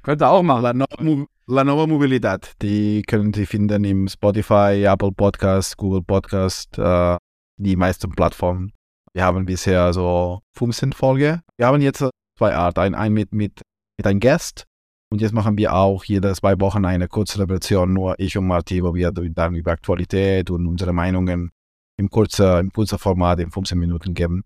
Könnte 0.02 0.28
auch 0.28 0.42
machen. 0.42 0.62
La, 0.62 0.72
no 0.74 1.26
La 1.46 1.64
Nova 1.64 1.86
Mobilität, 1.86 2.52
die 2.60 3.02
können 3.02 3.32
Sie 3.32 3.46
finden 3.46 3.84
im 3.84 4.06
Spotify, 4.06 4.84
Apple 4.86 5.12
Podcast, 5.12 5.76
Google 5.76 6.02
Podcast, 6.02 6.78
äh, 6.78 7.16
die 7.56 7.76
meisten 7.76 8.10
Plattformen. 8.10 8.72
Wir 9.14 9.24
haben 9.24 9.44
bisher 9.44 9.92
so 9.92 10.40
15 10.54 10.92
Folgen. 10.92 11.40
Wir 11.56 11.66
haben 11.66 11.82
jetzt 11.82 12.04
zwei 12.36 12.54
Arten. 12.54 12.80
Ein, 12.80 12.94
ein 12.94 13.12
mit, 13.12 13.32
mit, 13.32 13.60
mit 13.96 14.06
einem 14.06 14.20
Gast 14.20 14.66
und 15.12 15.20
jetzt 15.20 15.32
machen 15.32 15.58
wir 15.58 15.74
auch 15.74 16.04
jede 16.04 16.32
zwei 16.34 16.58
Wochen 16.58 16.86
eine 16.86 17.06
kurze 17.06 17.46
Version, 17.46 17.92
nur 17.92 18.18
ich 18.18 18.38
und 18.38 18.46
Marti, 18.46 18.82
wo 18.82 18.94
wir 18.94 19.12
dann 19.12 19.54
über 19.54 19.72
Aktualität 19.72 20.48
und 20.48 20.66
unsere 20.66 20.94
Meinungen 20.94 21.50
im 21.98 22.08
kurzen, 22.08 22.60
im 22.60 22.72
kurzen 22.72 22.98
Format 22.98 23.38
in 23.40 23.50
15 23.50 23.78
Minuten 23.78 24.14
geben. 24.14 24.42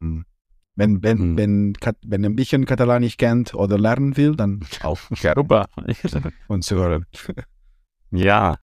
Hm. 0.00 0.26
Wenn, 0.76 1.02
wenn, 1.02 1.18
hm. 1.18 1.36
wenn, 1.38 1.72
wenn 2.04 2.24
ein 2.26 2.36
bisschen 2.36 2.66
Katalanisch 2.66 3.16
kennt 3.16 3.54
oder 3.54 3.78
lernen 3.78 4.18
will, 4.18 4.36
dann 4.36 4.60
auch 4.82 4.98
Super. 5.14 5.66
und 6.48 6.64
zu 6.64 6.76
hören. 6.76 7.06
Ja. 8.10 8.58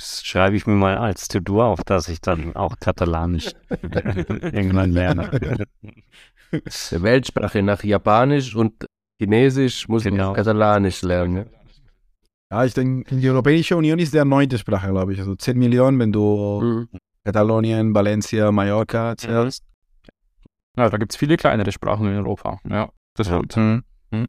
Schreibe 0.00 0.56
ich 0.56 0.66
mir 0.66 0.74
mal 0.74 0.96
als 0.98 1.28
To-Do 1.28 1.62
auf, 1.62 1.84
dass 1.84 2.08
ich 2.08 2.20
dann 2.20 2.54
auch 2.56 2.76
Katalanisch 2.80 3.52
irgendwann 4.52 4.90
lerne. 4.92 5.30
Der 6.90 7.02
Weltsprache 7.02 7.62
nach 7.62 7.82
Japanisch 7.84 8.54
und 8.54 8.86
Chinesisch 9.20 9.88
muss 9.88 10.02
Genau. 10.04 10.26
man 10.28 10.34
Katalanisch 10.34 11.02
lernen. 11.02 11.34
ne? 11.34 11.46
Ja, 12.50 12.64
ich 12.64 12.74
denke, 12.74 13.14
die 13.16 13.28
Europäische 13.28 13.76
Union 13.76 13.98
ist 13.98 14.14
der 14.14 14.24
neunte 14.24 14.58
Sprache, 14.58 14.88
glaube 14.90 15.12
ich. 15.12 15.18
Also 15.18 15.34
10 15.34 15.58
Millionen, 15.58 15.98
wenn 15.98 16.12
du 16.12 16.60
Mhm. 16.62 16.88
Katalonien, 17.24 17.94
Valencia, 17.94 18.52
Mallorca 18.52 19.16
zählst. 19.16 19.64
Ja, 20.76 20.90
da 20.90 20.96
gibt 20.98 21.12
es 21.12 21.16
viele 21.16 21.36
kleinere 21.36 21.72
Sprachen 21.72 22.06
in 22.08 22.16
Europa. 22.16 22.58
Ja, 22.68 22.90
das 23.16 23.28
Ja. 23.28 23.40
stimmt. 23.44 23.56
Mhm. 24.10 24.26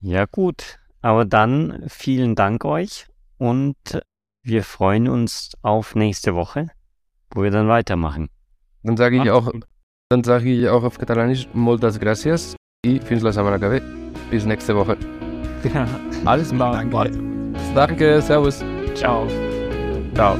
Ja, 0.00 0.26
gut. 0.26 0.78
Aber 1.00 1.24
dann 1.24 1.84
vielen 1.88 2.34
Dank 2.34 2.64
euch 2.64 3.06
und 3.38 3.76
wir 4.44 4.62
freuen 4.62 5.08
uns 5.08 5.52
auf 5.62 5.94
nächste 5.94 6.34
Woche, 6.34 6.68
wo 7.30 7.42
wir 7.42 7.50
dann 7.50 7.68
weitermachen. 7.68 8.28
Dann 8.82 8.96
sage 8.96 9.20
ich 9.22 9.30
auch, 9.30 9.50
dann 10.10 10.22
sage 10.22 10.50
ich 10.50 10.68
auch 10.68 10.84
auf 10.84 10.98
Katalanisch 10.98 11.48
Moltes 11.54 11.98
gracias 11.98 12.54
y 12.84 13.00
fins 13.00 13.22
la 13.22 13.32
semana 13.32 13.58
que 13.58 13.70
ve. 13.70 13.82
Bis 14.30 14.44
nächste 14.44 14.76
Woche. 14.76 14.96
Alles 16.24 16.50
klar. 16.50 16.72
Danke. 16.72 17.10
Danke, 17.74 18.20
servus. 18.20 18.62
Ciao. 18.94 19.26
Ciao. 20.14 20.36